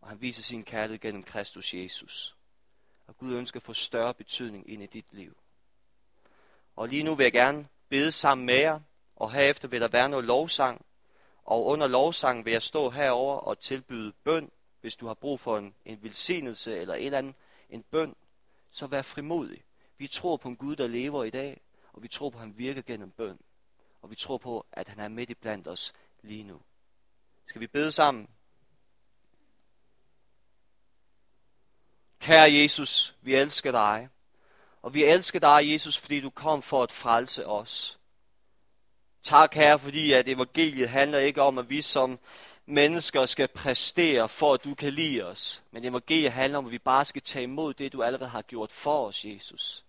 Og 0.00 0.08
han 0.08 0.20
viser 0.20 0.42
sin 0.42 0.64
kærlighed 0.64 1.00
gennem 1.00 1.22
Kristus 1.22 1.74
Jesus. 1.74 2.36
Og 3.06 3.16
Gud 3.16 3.34
ønsker 3.34 3.60
at 3.60 3.64
få 3.64 3.74
større 3.74 4.14
betydning 4.14 4.70
ind 4.70 4.82
i 4.82 4.86
dit 4.86 5.12
liv. 5.12 5.36
Og 6.76 6.88
lige 6.88 7.02
nu 7.02 7.14
vil 7.14 7.24
jeg 7.24 7.32
gerne 7.32 7.68
bede 7.88 8.12
sammen 8.12 8.46
med 8.46 8.60
jer, 8.60 8.80
og 9.16 9.32
herefter 9.32 9.68
vil 9.68 9.80
der 9.80 9.88
være 9.88 10.08
noget 10.08 10.24
lovsang. 10.24 10.86
Og 11.44 11.66
under 11.66 11.86
lovsangen 11.86 12.44
vil 12.44 12.52
jeg 12.52 12.62
stå 12.62 12.90
herover 12.90 13.36
og 13.36 13.58
tilbyde 13.58 14.12
bøn, 14.24 14.50
hvis 14.80 14.96
du 14.96 15.06
har 15.06 15.14
brug 15.14 15.40
for 15.40 15.58
en, 15.58 15.74
en 15.84 16.02
velsignelse 16.02 16.78
eller 16.78 16.94
en 16.94 17.04
eller 17.04 17.18
anden 17.18 17.34
en 17.70 17.82
bøn, 17.82 18.16
så 18.70 18.86
vær 18.86 19.02
frimodig. 19.02 19.64
Vi 19.98 20.08
tror 20.08 20.36
på 20.36 20.48
en 20.48 20.56
Gud, 20.56 20.76
der 20.76 20.86
lever 20.86 21.24
i 21.24 21.30
dag, 21.30 21.60
og 21.92 22.02
vi 22.02 22.08
tror 22.08 22.30
på, 22.30 22.38
at 22.38 22.44
han 22.44 22.58
virker 22.58 22.82
gennem 22.82 23.10
bøn. 23.10 23.38
Og 24.02 24.10
vi 24.10 24.16
tror 24.16 24.38
på, 24.38 24.66
at 24.72 24.88
han 24.88 25.00
er 25.00 25.08
midt 25.08 25.30
i 25.30 25.34
blandt 25.34 25.68
os 25.68 25.92
lige 26.22 26.44
nu. 26.44 26.60
Skal 27.46 27.60
vi 27.60 27.66
bede 27.66 27.92
sammen? 27.92 28.28
Kære 32.28 32.52
Jesus, 32.52 33.14
vi 33.22 33.34
elsker 33.34 33.72
dig. 33.72 34.08
Og 34.82 34.94
vi 34.94 35.04
elsker 35.04 35.38
dig, 35.40 35.72
Jesus, 35.72 35.98
fordi 35.98 36.20
du 36.20 36.30
kom 36.30 36.62
for 36.62 36.82
at 36.82 36.92
frelse 36.92 37.46
os. 37.46 37.98
Tak, 39.22 39.54
Herre, 39.54 39.78
fordi 39.78 40.12
at 40.12 40.28
evangeliet 40.28 40.88
handler 40.88 41.18
ikke 41.18 41.42
om, 41.42 41.58
at 41.58 41.70
vi 41.70 41.82
som 41.82 42.18
mennesker 42.66 43.26
skal 43.26 43.48
præstere, 43.48 44.28
for 44.28 44.54
at 44.54 44.64
du 44.64 44.74
kan 44.74 44.92
lide 44.92 45.24
os. 45.24 45.62
Men 45.70 45.84
evangeliet 45.84 46.32
handler 46.32 46.58
om, 46.58 46.66
at 46.66 46.72
vi 46.72 46.78
bare 46.78 47.04
skal 47.04 47.22
tage 47.22 47.42
imod 47.42 47.74
det, 47.74 47.92
du 47.92 48.02
allerede 48.02 48.30
har 48.30 48.42
gjort 48.42 48.72
for 48.72 49.06
os, 49.06 49.24
Jesus. 49.24 49.84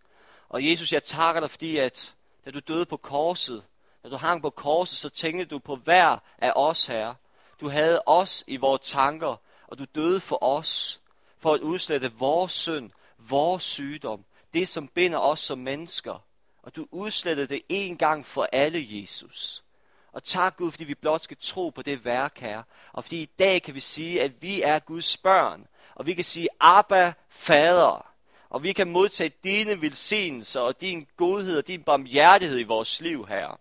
Og 0.49 0.65
Jesus, 0.65 0.93
jeg 0.93 1.04
takker 1.04 1.41
dig, 1.41 1.49
fordi 1.49 1.78
at 1.78 2.15
da 2.45 2.52
du 2.52 2.60
døde 2.60 2.86
på 2.86 2.97
korset, 2.97 3.63
da 4.04 4.10
du 4.10 4.15
hang 4.15 4.41
på 4.41 4.49
korset, 4.49 4.97
så 4.97 5.10
tænkte 5.10 5.45
du 5.45 5.60
på 5.60 5.75
hver 5.75 6.17
af 6.38 6.52
os, 6.56 6.86
Herre. 6.86 7.15
Du 7.62 7.69
havde 7.69 8.02
os 8.06 8.43
i 8.47 8.58
vores 8.58 8.82
tanker, 8.84 9.36
og 9.67 9.80
du 9.80 9.86
døde 9.95 10.19
for 10.19 10.43
os, 10.43 10.99
for 11.39 11.54
at 11.54 11.62
udslette 11.62 12.12
vores 12.17 12.52
synd, 12.52 12.91
vores 13.17 13.63
sygdom, 13.63 14.25
det 14.54 14.67
som 14.67 14.88
binder 14.88 15.19
os 15.19 15.39
som 15.39 15.58
mennesker. 15.58 16.23
Og 16.63 16.75
du 16.75 16.88
udslettede 16.91 17.47
det 17.47 17.62
en 17.69 17.97
gang 17.97 18.25
for 18.25 18.47
alle, 18.52 18.88
Jesus. 18.89 19.63
Og 20.12 20.23
tak 20.23 20.58
Gud, 20.58 20.71
fordi 20.71 20.84
vi 20.84 20.95
blot 20.95 21.23
skal 21.23 21.38
tro 21.39 21.69
på 21.69 21.82
det 21.82 22.06
værk 22.06 22.39
her. 22.39 22.63
Og 22.93 23.04
fordi 23.04 23.21
i 23.21 23.30
dag 23.39 23.62
kan 23.62 23.75
vi 23.75 23.80
sige, 23.80 24.21
at 24.21 24.41
vi 24.41 24.62
er 24.62 24.80
Guds 24.80 25.17
børn. 25.17 25.67
Og 25.95 26.06
vi 26.06 26.13
kan 26.13 26.23
sige, 26.23 26.47
Abba, 26.60 27.13
Fader. 27.30 28.06
Og 28.49 28.63
vi 28.63 28.73
kan 28.73 28.91
modtage 28.91 29.32
dine 29.43 29.82
velsignelser 29.82 30.60
og 30.60 30.82
din 30.82 31.08
godhed 31.17 31.58
og 31.58 31.67
din 31.67 31.84
barmhjertighed 31.84 32.60
i 32.60 32.63
vores 32.63 33.02
liv 33.02 33.28
her. 33.28 33.60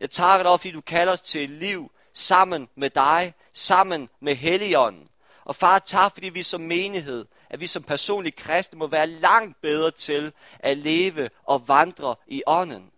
Jeg 0.00 0.10
takker 0.10 0.50
dig, 0.50 0.60
fordi 0.60 0.70
du 0.70 0.80
kalder 0.80 1.12
os 1.12 1.20
til 1.20 1.44
et 1.44 1.50
liv 1.50 1.92
sammen 2.14 2.68
med 2.74 2.90
dig, 2.90 3.34
sammen 3.52 4.08
med 4.20 4.34
Helligånden. 4.34 5.08
Og 5.48 5.56
far, 5.56 5.78
tak 5.78 6.12
fordi 6.12 6.28
vi 6.28 6.42
som 6.42 6.60
menighed, 6.60 7.26
at 7.50 7.60
vi 7.60 7.66
som 7.66 7.82
personlige 7.82 8.36
kristne 8.36 8.78
må 8.78 8.86
være 8.86 9.06
langt 9.06 9.60
bedre 9.62 9.90
til 9.90 10.32
at 10.58 10.78
leve 10.78 11.30
og 11.44 11.68
vandre 11.68 12.14
i 12.26 12.42
ånden. 12.46 12.90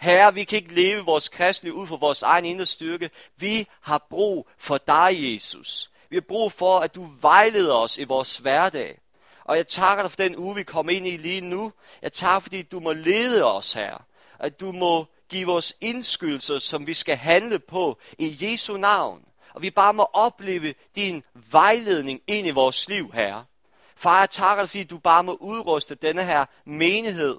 Herre, 0.00 0.34
vi 0.34 0.44
kan 0.44 0.56
ikke 0.56 0.74
leve 0.74 1.04
vores 1.04 1.28
kristne 1.28 1.74
ud 1.74 1.86
fra 1.86 1.96
vores 1.96 2.22
egen 2.22 2.44
indre 2.44 2.66
styrke. 2.66 3.10
Vi 3.36 3.66
har 3.80 4.06
brug 4.10 4.48
for 4.58 4.78
dig, 4.78 5.10
Jesus. 5.18 5.90
Vi 6.10 6.16
har 6.16 6.24
brug 6.28 6.52
for, 6.52 6.78
at 6.78 6.94
du 6.94 7.06
vejleder 7.20 7.74
os 7.74 7.98
i 7.98 8.04
vores 8.04 8.38
hverdag. 8.38 9.00
Og 9.44 9.56
jeg 9.56 9.68
takker 9.68 10.04
dig 10.04 10.10
for 10.10 10.16
den 10.16 10.36
uge, 10.36 10.54
vi 10.54 10.62
kommer 10.62 10.92
ind 10.92 11.06
i 11.06 11.16
lige 11.16 11.40
nu. 11.40 11.72
Jeg 12.02 12.12
takker, 12.12 12.40
fordi 12.40 12.62
du 12.62 12.80
må 12.80 12.92
lede 12.92 13.44
os 13.44 13.72
her. 13.72 14.04
At 14.38 14.60
du 14.60 14.72
må 14.72 15.06
give 15.28 15.52
os 15.52 15.74
indskydelser, 15.80 16.58
som 16.58 16.86
vi 16.86 16.94
skal 16.94 17.16
handle 17.16 17.58
på 17.58 17.98
i 18.18 18.36
Jesu 18.40 18.76
navn. 18.76 19.24
Og 19.54 19.62
vi 19.62 19.70
bare 19.70 19.92
må 19.92 20.02
opleve 20.12 20.74
din 20.96 21.22
vejledning 21.52 22.20
ind 22.26 22.46
i 22.46 22.50
vores 22.50 22.88
liv, 22.88 23.10
Herre. 23.14 23.44
Far, 23.96 24.18
jeg 24.18 24.30
takker 24.30 24.62
dig, 24.62 24.70
fordi 24.70 24.84
du 24.84 24.98
bare 24.98 25.24
må 25.24 25.36
udruste 25.40 25.94
denne 25.94 26.24
her 26.24 26.44
menighed. 26.64 27.36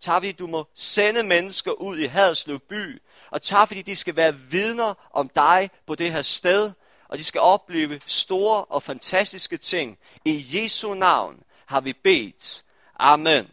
Tak, 0.00 0.14
fordi 0.14 0.32
du 0.32 0.46
må 0.46 0.66
sende 0.74 1.22
mennesker 1.22 1.72
ud 1.72 1.98
i 1.98 2.04
Haderslev 2.04 2.58
by. 2.58 3.02
Og 3.30 3.42
tak, 3.42 3.68
fordi 3.68 3.82
de 3.82 3.96
skal 3.96 4.16
være 4.16 4.36
vidner 4.36 4.94
om 5.10 5.28
dig 5.28 5.70
på 5.86 5.94
det 5.94 6.12
her 6.12 6.22
sted. 6.22 6.72
Og 7.08 7.18
de 7.18 7.24
skal 7.24 7.40
opleve 7.40 8.00
store 8.06 8.64
og 8.64 8.82
fantastiske 8.82 9.56
ting. 9.56 9.98
I 10.24 10.46
Jesu 10.52 10.94
navn 10.94 11.42
har 11.66 11.80
vi 11.80 11.92
bedt. 11.92 12.64
Amen. 12.98 13.48